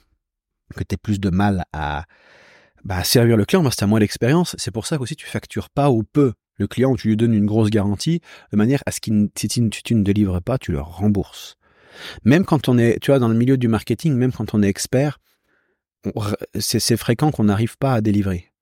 que 0.75 0.83
tu 0.83 0.95
aies 0.95 0.97
plus 0.97 1.19
de 1.19 1.29
mal 1.29 1.65
à, 1.73 2.05
bah, 2.83 3.03
servir 3.03 3.37
le 3.37 3.45
client 3.45 3.63
parce 3.63 3.75
que 3.75 3.79
tu 3.79 3.83
as 3.83 3.87
moins 3.87 3.99
d'expérience. 3.99 4.55
C'est 4.57 4.71
pour 4.71 4.85
ça 4.85 4.97
qu'aussi 4.97 5.15
tu 5.15 5.25
factures 5.25 5.69
pas 5.69 5.89
ou 5.89 6.03
peu 6.03 6.33
le 6.57 6.67
client 6.67 6.91
ou 6.91 6.97
tu 6.97 7.07
lui 7.07 7.17
donnes 7.17 7.33
une 7.33 7.45
grosse 7.45 7.69
garantie 7.69 8.21
de 8.51 8.57
manière 8.57 8.83
à 8.85 8.91
ce 8.91 8.99
qu'il, 8.99 9.29
si 9.37 9.47
tu, 9.47 9.95
ne 9.95 10.03
délivres 10.03 10.41
pas, 10.41 10.57
tu 10.57 10.71
le 10.71 10.81
rembourses. 10.81 11.55
Même 12.23 12.45
quand 12.45 12.69
on 12.69 12.77
est, 12.77 12.99
tu 12.99 13.11
vois, 13.11 13.19
dans 13.19 13.27
le 13.27 13.35
milieu 13.35 13.57
du 13.57 13.67
marketing, 13.67 14.15
même 14.15 14.31
quand 14.31 14.53
on 14.53 14.63
est 14.63 14.67
expert, 14.67 15.19
c'est 16.59 16.97
fréquent 16.97 17.31
qu'on 17.31 17.45
n'arrive 17.45 17.77
pas 17.77 17.93
à 17.93 18.01
délivrer. 18.01 18.52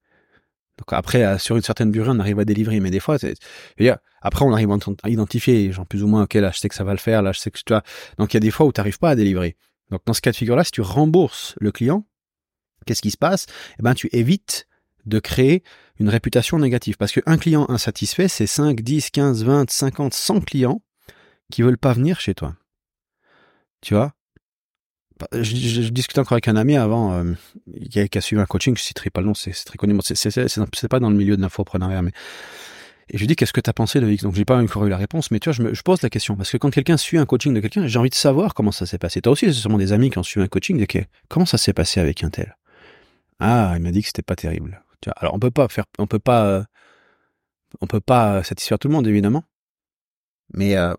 Donc 0.81 0.93
après, 0.93 1.37
sur 1.37 1.55
une 1.55 1.61
certaine 1.61 1.91
durée, 1.91 2.09
on 2.09 2.19
arrive 2.19 2.39
à 2.39 2.45
délivrer, 2.45 2.79
mais 2.79 2.89
des 2.89 2.99
fois, 2.99 3.19
c'est, 3.19 3.35
après, 4.21 4.43
on 4.43 4.51
arrive 4.51 4.71
à 5.03 5.09
identifier, 5.09 5.71
genre 5.71 5.85
plus 5.85 6.01
ou 6.01 6.07
moins, 6.07 6.23
ok, 6.23 6.33
là, 6.33 6.49
je 6.51 6.57
sais 6.57 6.69
que 6.69 6.75
ça 6.75 6.83
va 6.83 6.91
le 6.91 6.97
faire, 6.97 7.21
là, 7.21 7.33
je 7.33 7.39
sais 7.39 7.51
que 7.51 7.59
tu 7.59 7.71
vois. 7.71 7.83
Donc 8.17 8.33
il 8.33 8.37
y 8.37 8.39
a 8.39 8.39
des 8.39 8.49
fois 8.49 8.65
où 8.65 8.71
tu 8.71 8.79
n'arrives 8.79 8.97
pas 8.97 9.11
à 9.11 9.15
délivrer. 9.15 9.57
Donc 9.91 10.01
dans 10.07 10.13
ce 10.13 10.21
cas 10.21 10.31
de 10.31 10.35
figure-là, 10.35 10.63
si 10.63 10.71
tu 10.71 10.81
rembourses 10.81 11.53
le 11.59 11.71
client, 11.71 12.07
qu'est-ce 12.87 13.03
qui 13.03 13.11
se 13.11 13.17
passe? 13.17 13.45
Eh 13.79 13.83
ben, 13.83 13.93
tu 13.93 14.09
évites 14.11 14.67
de 15.05 15.19
créer 15.19 15.63
une 15.99 16.09
réputation 16.09 16.57
négative. 16.57 16.97
Parce 16.97 17.11
qu'un 17.11 17.37
client 17.37 17.69
insatisfait, 17.69 18.27
c'est 18.27 18.47
5, 18.47 18.81
10, 18.81 19.11
15, 19.11 19.43
20, 19.43 19.69
50, 19.69 20.15
100 20.15 20.41
clients 20.41 20.81
qui 21.51 21.61
veulent 21.61 21.77
pas 21.77 21.93
venir 21.93 22.19
chez 22.19 22.33
toi. 22.33 22.55
Tu 23.81 23.93
vois? 23.93 24.13
Je, 25.33 25.41
je, 25.41 25.89
discutais 25.89 26.19
encore 26.19 26.33
avec 26.33 26.47
un 26.47 26.55
ami 26.55 26.77
avant 26.77 27.13
euh, 27.13 27.33
qui, 27.89 27.99
a, 27.99 28.07
qui, 28.07 28.21
suivi 28.21 28.41
un 28.41 28.45
coaching, 28.45 28.75
je 28.75 28.81
citerai 28.81 29.09
pas 29.09 29.21
le 29.21 29.27
nom, 29.27 29.33
c'est 29.33 29.51
très 29.51 29.77
connu, 29.77 29.97
c'est 30.03 30.87
pas 30.89 30.99
dans 30.99 31.09
le 31.09 31.15
milieu 31.15 31.37
de 31.37 31.41
l'infoprenariat, 31.41 32.01
mais 32.01 32.11
et 33.11 33.17
je 33.17 33.23
lui 33.23 33.27
dis 33.27 33.35
qu'est-ce 33.35 33.51
que 33.51 33.59
tu 33.59 33.69
as 33.69 33.73
pensé 33.73 33.99
de 33.99 34.09
X 34.09 34.23
Donc 34.23 34.35
j'ai 34.35 34.45
pas 34.45 34.57
encore 34.57 34.85
eu 34.85 34.89
la 34.89 34.97
réponse, 34.97 35.31
mais 35.31 35.39
tu 35.39 35.49
vois, 35.49 35.53
je, 35.53 35.61
me, 35.61 35.73
je 35.73 35.81
pose 35.81 36.01
la 36.01 36.09
question 36.09 36.37
parce 36.37 36.49
que 36.49 36.57
quand 36.57 36.71
quelqu'un 36.71 36.95
suit 36.95 37.17
un 37.17 37.25
coaching 37.25 37.53
de 37.53 37.59
quelqu'un, 37.59 37.85
j'ai 37.85 37.99
envie 37.99 38.09
de 38.09 38.15
savoir 38.15 38.53
comment 38.53 38.71
ça 38.71 38.85
s'est 38.85 38.97
passé. 38.97 39.21
Toi 39.21 39.33
aussi, 39.33 39.47
c'est 39.47 39.59
sûrement 39.59 39.77
des 39.77 39.91
amis 39.91 40.09
qui 40.09 40.17
ont 40.17 40.23
suivi 40.23 40.45
un 40.45 40.47
coaching, 40.47 40.77
de 40.77 41.05
comment 41.27 41.45
ça 41.45 41.57
s'est 41.57 41.73
passé 41.73 41.99
avec 41.99 42.23
un 42.23 42.29
tel? 42.29 42.57
Ah, 43.39 43.73
il 43.75 43.81
m'a 43.81 43.91
dit 43.91 44.01
que 44.01 44.07
c'était 44.07 44.21
pas 44.21 44.37
terrible. 44.37 44.81
Tu 45.01 45.09
vois, 45.09 45.15
alors 45.17 45.33
on 45.33 45.39
peut 45.39 45.51
pas 45.51 45.67
faire, 45.67 45.85
on 45.99 46.07
peut 46.07 46.19
pas, 46.19 46.45
euh, 46.45 46.63
on 47.81 47.87
peut 47.87 47.99
pas 47.99 48.43
satisfaire 48.43 48.79
tout 48.79 48.87
le 48.87 48.93
monde 48.93 49.07
évidemment, 49.07 49.43
mais 50.53 50.77
euh, 50.77 50.93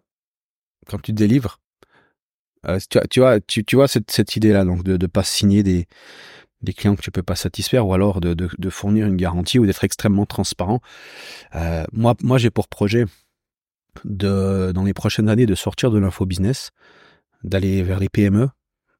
quand 0.88 0.98
tu 0.98 1.12
te 1.12 1.16
délivres, 1.16 1.60
euh, 2.68 2.78
tu, 2.88 2.98
tu, 3.10 3.20
vois, 3.20 3.40
tu, 3.40 3.76
vois 3.76 3.88
cette, 3.88 4.36
idée-là, 4.36 4.64
donc 4.64 4.84
de 4.84 4.96
ne 4.96 5.06
pas 5.06 5.22
signer 5.22 5.62
des, 5.62 5.86
clients 6.76 6.94
que 6.94 7.02
tu 7.02 7.10
peux 7.10 7.22
pas 7.22 7.36
satisfaire, 7.36 7.86
ou 7.86 7.94
alors 7.94 8.20
de 8.20 8.70
fournir 8.70 9.06
une 9.06 9.16
garantie 9.16 9.58
ou 9.58 9.66
d'être 9.66 9.84
extrêmement 9.84 10.26
transparent. 10.26 10.80
Euh, 11.54 11.84
moi, 11.92 12.14
moi, 12.22 12.38
j'ai 12.38 12.50
pour 12.50 12.68
projet 12.68 13.04
de, 14.04 14.72
dans 14.72 14.84
les 14.84 14.94
prochaines 14.94 15.28
années, 15.28 15.46
de 15.46 15.54
sortir 15.54 15.90
de 15.90 15.98
l'info 15.98 16.24
business, 16.24 16.70
d'aller 17.44 17.82
vers 17.82 17.98
les 17.98 18.08
PME, 18.08 18.48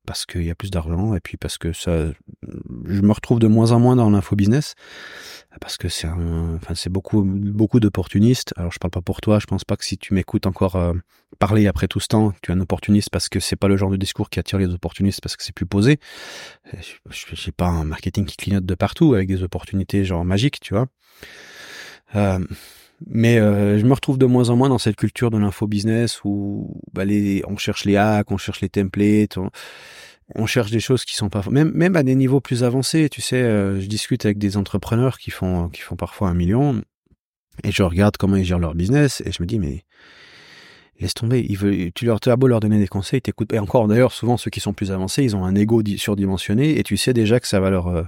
parce 0.07 0.27
qu'il 0.27 0.45
y 0.45 0.51
a 0.51 0.55
plus 0.55 0.71
d'argent 0.71 1.15
et 1.15 1.21
puis 1.21 1.37
parce 1.37 1.59
que 1.59 1.73
ça, 1.73 2.09
je 2.87 3.01
me 3.01 3.13
retrouve 3.13 3.39
de 3.39 3.47
moins 3.47 3.73
en 3.73 3.79
moins 3.79 3.97
dans 3.97 4.11
l'info 4.11 4.35
business 4.35 4.75
parce 5.61 5.77
que 5.77 5.89
c'est 5.89 6.09
enfin 6.09 6.75
c'est 6.75 6.91
beaucoup 6.91 7.23
beaucoup 7.23 7.79
d'opportunistes. 7.79 8.53
Alors 8.57 8.73
je 8.73 8.79
parle 8.79 8.91
pas 8.91 9.03
pour 9.03 9.21
toi, 9.21 9.39
je 9.39 9.47
pense 9.47 9.65
pas 9.65 9.77
que 9.77 9.85
si 9.85 9.99
tu 9.99 10.15
m'écoutes 10.15 10.47
encore 10.47 10.77
euh, 10.77 10.93
parler 11.39 11.67
après 11.67 11.89
tout 11.89 12.01
ce 12.01 12.09
temps, 12.09 12.33
tu 12.43 12.51
es 12.51 12.55
un 12.55 12.61
opportuniste 12.61 13.11
parce 13.11 13.29
que 13.29 13.41
c'est 13.41 13.57
pas 13.57 13.69
le 13.69 13.77
genre 13.77 13.91
de 13.91 13.97
discours 13.97 14.31
qui 14.31 14.41
attire 14.41 14.59
les 14.59 14.73
opportunistes 14.73 15.21
parce 15.21 15.37
que 15.37 15.45
c'est 15.45 15.55
plus 15.55 15.67
posé. 15.67 15.99
Je 16.73 16.95
j'ai 17.33 17.53
pas 17.53 17.69
un 17.69 17.85
marketing 17.85 18.25
qui 18.25 18.37
clignote 18.37 18.67
de 18.67 18.75
partout 18.75 19.15
avec 19.15 19.29
des 19.29 19.43
opportunités 19.43 20.05
genre 20.05 20.25
magiques, 20.25 20.61
tu 20.61 20.75
vois. 20.75 20.89
Euh, 22.15 22.41
mais 23.07 23.39
euh, 23.39 23.79
je 23.79 23.85
me 23.85 23.93
retrouve 23.93 24.19
de 24.19 24.27
moins 24.27 24.51
en 24.51 24.57
moins 24.57 24.69
dans 24.69 24.79
cette 24.79 24.97
culture 24.97 25.31
de 25.31 25.39
l'info 25.39 25.67
business 25.67 26.21
où 26.25 26.81
bah, 26.93 27.05
les, 27.05 27.43
on 27.47 27.57
cherche 27.57 27.85
les 27.85 27.97
hacks, 27.97 28.31
on 28.31 28.39
cherche 28.39 28.61
les 28.61 28.69
templates, 28.69 29.39
on, 30.35 30.47
cherche 30.47 30.71
des 30.71 30.81
choses 30.81 31.05
qui 31.05 31.15
sont 31.15 31.29
pas 31.29 31.43
même 31.51 31.73
même 31.75 31.97
à 31.97 32.03
des 32.03 32.15
niveaux 32.15 32.41
plus 32.41 32.65
avancés. 32.65 33.09
Tu 33.09 33.21
sais, 33.21 33.43
euh, 33.43 33.81
je 33.81 33.87
discute 33.87 34.25
avec 34.25 34.39
des 34.39 34.57
entrepreneurs 34.57 35.19
qui 35.19 35.31
font 35.31 35.69
qui 35.69 35.81
font 35.83 35.97
parfois 35.97 36.29
un 36.29 36.35
million 36.35 36.83
et 37.65 37.73
je 37.73 37.83
regarde 37.83 38.17
comment 38.17 38.37
ils 38.37 38.45
gèrent 38.45 38.59
leur 38.59 38.75
business 38.75 39.23
et 39.25 39.33
je 39.33 39.43
me 39.43 39.47
dis 39.47 39.59
mais 39.59 39.85
laisse 41.03 41.15
tomber. 41.15 41.45
Ils 41.49 41.59
veulent, 41.59 41.93
tu 41.93 42.07
leur 42.07 42.19
as 42.25 42.37
beau 42.37 42.47
leur 42.47 42.61
donner 42.61 42.79
des 42.79 42.89
conseils, 42.89 43.19
ils 43.19 43.23
t'écoutent. 43.23 43.53
Et 43.53 43.59
encore, 43.59 43.89
d'ailleurs, 43.89 44.13
souvent 44.13 44.37
ceux 44.37 44.51
qui 44.51 44.61
sont 44.61 44.73
plus 44.73 44.91
avancés, 44.91 45.23
ils 45.23 45.37
ont 45.37 45.45
un 45.45 45.55
ego 45.55 45.83
surdimensionné 45.97 46.79
et 46.79 46.83
tu 46.83 46.97
sais 46.97 47.13
déjà 47.13 47.41
que 47.41 47.49
ça 47.49 47.61
va 47.61 47.71
leur, 47.71 47.89
euh, 47.89 48.05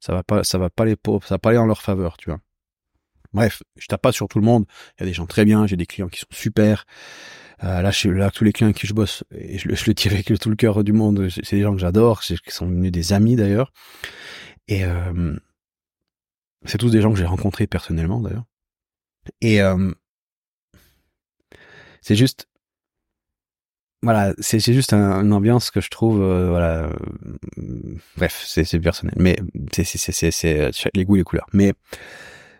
ça 0.00 0.12
va 0.12 0.22
pas, 0.22 0.42
ça 0.42 0.58
va 0.58 0.70
pas 0.70 0.84
les, 0.84 0.96
ça 1.04 1.34
va 1.34 1.38
pas 1.38 1.50
aller 1.50 1.58
en 1.58 1.66
leur 1.66 1.82
faveur, 1.82 2.16
tu 2.16 2.30
vois. 2.30 2.40
Bref, 3.32 3.62
je 3.76 3.86
tape 3.86 4.02
pas 4.02 4.12
sur 4.12 4.28
tout 4.28 4.38
le 4.38 4.44
monde. 4.44 4.66
Il 4.98 5.00
y 5.00 5.02
a 5.04 5.06
des 5.06 5.12
gens 5.14 5.26
très 5.26 5.44
bien, 5.44 5.66
j'ai 5.66 5.76
des 5.76 5.86
clients 5.86 6.08
qui 6.08 6.20
sont 6.20 6.26
super. 6.30 6.84
Euh, 7.64 7.80
là, 7.80 7.90
je, 7.90 8.08
là, 8.08 8.30
tous 8.30 8.44
les 8.44 8.52
clients 8.52 8.68
avec 8.68 8.76
qui 8.76 8.86
je 8.86 8.94
bosse, 8.94 9.24
et 9.30 9.58
je, 9.58 9.72
je 9.72 9.84
le 9.86 9.94
dis 9.94 10.08
avec 10.08 10.26
tout 10.38 10.50
le 10.50 10.56
cœur 10.56 10.82
du 10.82 10.92
monde, 10.92 11.28
c'est 11.30 11.56
des 11.56 11.62
gens 11.62 11.74
que 11.74 11.80
j'adore, 11.80 12.20
qui 12.22 12.36
sont 12.48 12.66
devenus 12.66 12.90
des 12.92 13.12
amis 13.12 13.36
d'ailleurs. 13.36 13.72
Et 14.68 14.84
euh, 14.84 15.36
c'est 16.64 16.78
tous 16.78 16.90
des 16.90 17.00
gens 17.00 17.12
que 17.12 17.18
j'ai 17.18 17.24
rencontrés 17.24 17.66
personnellement 17.66 18.20
d'ailleurs. 18.20 18.44
Et 19.40 19.62
euh, 19.62 19.92
c'est 22.00 22.16
juste, 22.16 22.48
voilà, 24.02 24.34
c'est 24.38 24.60
juste 24.60 24.92
un, 24.92 25.22
une 25.22 25.32
ambiance 25.32 25.70
que 25.70 25.80
je 25.80 25.88
trouve, 25.88 26.20
euh, 26.20 26.48
voilà, 26.50 26.90
euh, 27.58 27.98
bref, 28.16 28.42
c'est 28.44 28.80
personnel, 28.80 29.14
mais 29.16 29.36
c'est 29.72 29.84
c'est 29.84 30.90
les 30.94 31.04
goûts, 31.04 31.14
les 31.14 31.22
couleurs. 31.22 31.46
Mais 31.52 31.74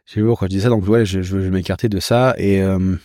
j'ai 0.06 0.20
vu 0.20 0.28
quand 0.36 0.46
je 0.46 0.50
dis 0.50 0.60
ça, 0.60 0.68
donc 0.68 0.86
ouais, 0.88 1.04
je, 1.06 1.22
je 1.22 1.36
vais 1.36 1.50
m'écarter 1.50 1.88
de 1.88 2.00
ça 2.00 2.34
et 2.38 2.62
euh, 2.62 2.96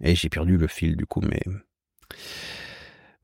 et 0.00 0.14
j'ai 0.14 0.28
perdu 0.28 0.56
le 0.56 0.66
fil 0.66 0.96
du 0.96 1.06
coup, 1.06 1.20
mais 1.20 1.42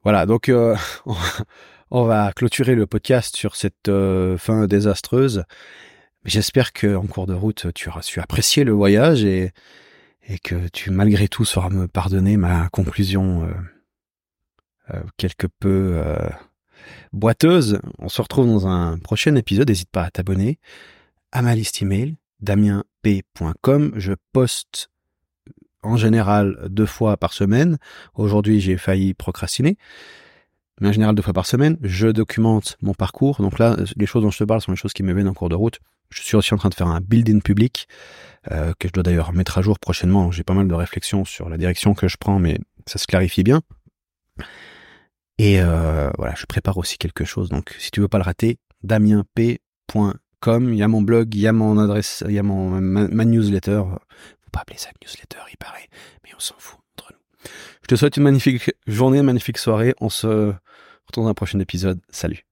voilà, 0.04 0.26
donc 0.26 0.48
euh, 0.48 0.76
on 1.90 2.04
va 2.04 2.32
clôturer 2.32 2.74
le 2.74 2.86
podcast 2.86 3.36
sur 3.36 3.56
cette 3.56 3.88
euh, 3.88 4.36
fin 4.38 4.66
désastreuse. 4.66 5.44
J'espère 6.24 6.72
que 6.72 6.94
en 6.96 7.06
cours 7.06 7.26
de 7.26 7.34
route, 7.34 7.72
tu 7.74 7.88
auras 7.88 8.02
su 8.02 8.20
apprécier 8.20 8.64
le 8.64 8.72
voyage 8.72 9.24
et, 9.24 9.52
et 10.26 10.38
que 10.38 10.68
tu, 10.68 10.90
malgré 10.90 11.28
tout, 11.28 11.44
sauras 11.44 11.70
me 11.70 11.88
pardonner 11.88 12.36
ma 12.36 12.68
conclusion 12.68 13.44
euh, 13.44 14.94
euh, 14.94 15.02
quelque 15.16 15.46
peu 15.46 16.02
boiteuse. 17.12 17.80
On 17.98 18.08
se 18.08 18.20
retrouve 18.20 18.46
dans 18.46 18.66
un 18.66 18.98
prochain 18.98 19.34
épisode. 19.36 19.68
N'hésite 19.68 19.90
pas 19.90 20.04
à 20.04 20.10
t'abonner 20.10 20.58
à 21.32 21.40
ma 21.42 21.54
liste 21.54 21.80
email 21.80 22.16
damienp.com. 22.40 23.92
Je 23.96 24.12
poste 24.32 24.90
en 25.82 25.96
général 25.96 26.66
deux 26.68 26.86
fois 26.86 27.16
par 27.16 27.32
semaine. 27.32 27.78
Aujourd'hui, 28.14 28.60
j'ai 28.60 28.76
failli 28.76 29.14
procrastiner. 29.14 29.76
Mais 30.80 30.88
en 30.88 30.92
général, 30.92 31.14
deux 31.14 31.22
fois 31.22 31.32
par 31.32 31.46
semaine, 31.46 31.76
je 31.82 32.08
documente 32.08 32.76
mon 32.82 32.94
parcours. 32.94 33.38
Donc 33.40 33.58
là, 33.58 33.76
les 33.96 34.06
choses 34.06 34.22
dont 34.22 34.30
je 34.30 34.38
te 34.38 34.44
parle 34.44 34.60
sont 34.60 34.72
les 34.72 34.76
choses 34.76 34.92
qui 34.92 35.02
me 35.02 35.12
viennent 35.12 35.28
en 35.28 35.34
cours 35.34 35.48
de 35.48 35.56
route. 35.56 35.80
Je 36.10 36.22
suis 36.22 36.36
aussi 36.36 36.54
en 36.54 36.56
train 36.56 36.68
de 36.68 36.74
faire 36.74 36.86
un 36.86 37.00
build-in 37.00 37.40
public, 37.40 37.86
euh, 38.50 38.72
que 38.78 38.88
je 38.88 38.92
dois 38.92 39.02
d'ailleurs 39.02 39.32
mettre 39.32 39.58
à 39.58 39.62
jour 39.62 39.78
prochainement. 39.78 40.30
J'ai 40.30 40.44
pas 40.44 40.54
mal 40.54 40.68
de 40.68 40.74
réflexions 40.74 41.24
sur 41.24 41.48
la 41.48 41.58
direction 41.58 41.94
que 41.94 42.08
je 42.08 42.16
prends, 42.16 42.38
mais 42.38 42.58
ça 42.86 42.98
se 42.98 43.06
clarifie 43.06 43.42
bien. 43.42 43.60
Et 45.38 45.60
euh, 45.60 46.10
voilà, 46.16 46.34
je 46.36 46.46
prépare 46.46 46.78
aussi 46.78 46.96
quelque 46.96 47.24
chose. 47.24 47.48
Donc, 47.48 47.74
si 47.78 47.90
tu 47.90 48.00
veux 48.00 48.08
pas 48.08 48.18
le 48.18 48.24
rater, 48.24 48.58
damienp.com. 48.82 50.14
Il 50.46 50.74
y 50.74 50.82
a 50.82 50.88
mon 50.88 51.02
blog, 51.02 51.34
il 51.34 51.40
y 51.40 51.46
a 51.46 51.52
mon 51.52 51.78
adresse, 51.78 52.22
il 52.26 52.34
y 52.34 52.38
a 52.38 52.42
mon 52.42 52.80
ma, 52.80 53.24
newsletter 53.24 53.82
pas 54.50 54.60
appeler 54.60 54.78
ça 54.78 54.90
newsletter, 55.02 55.38
il 55.50 55.56
paraît, 55.56 55.88
mais 56.24 56.30
on 56.36 56.40
s'en 56.40 56.54
fout 56.58 56.78
entre 56.96 57.12
nous. 57.12 57.50
Je 57.82 57.88
te 57.88 57.96
souhaite 57.96 58.16
une 58.16 58.24
magnifique 58.24 58.72
journée, 58.86 59.18
une 59.18 59.26
magnifique 59.26 59.58
soirée. 59.58 59.94
On 60.00 60.08
se 60.08 60.54
retrouve 61.06 61.24
dans 61.24 61.28
un 61.28 61.34
prochain 61.34 61.58
épisode. 61.60 62.00
Salut. 62.10 62.47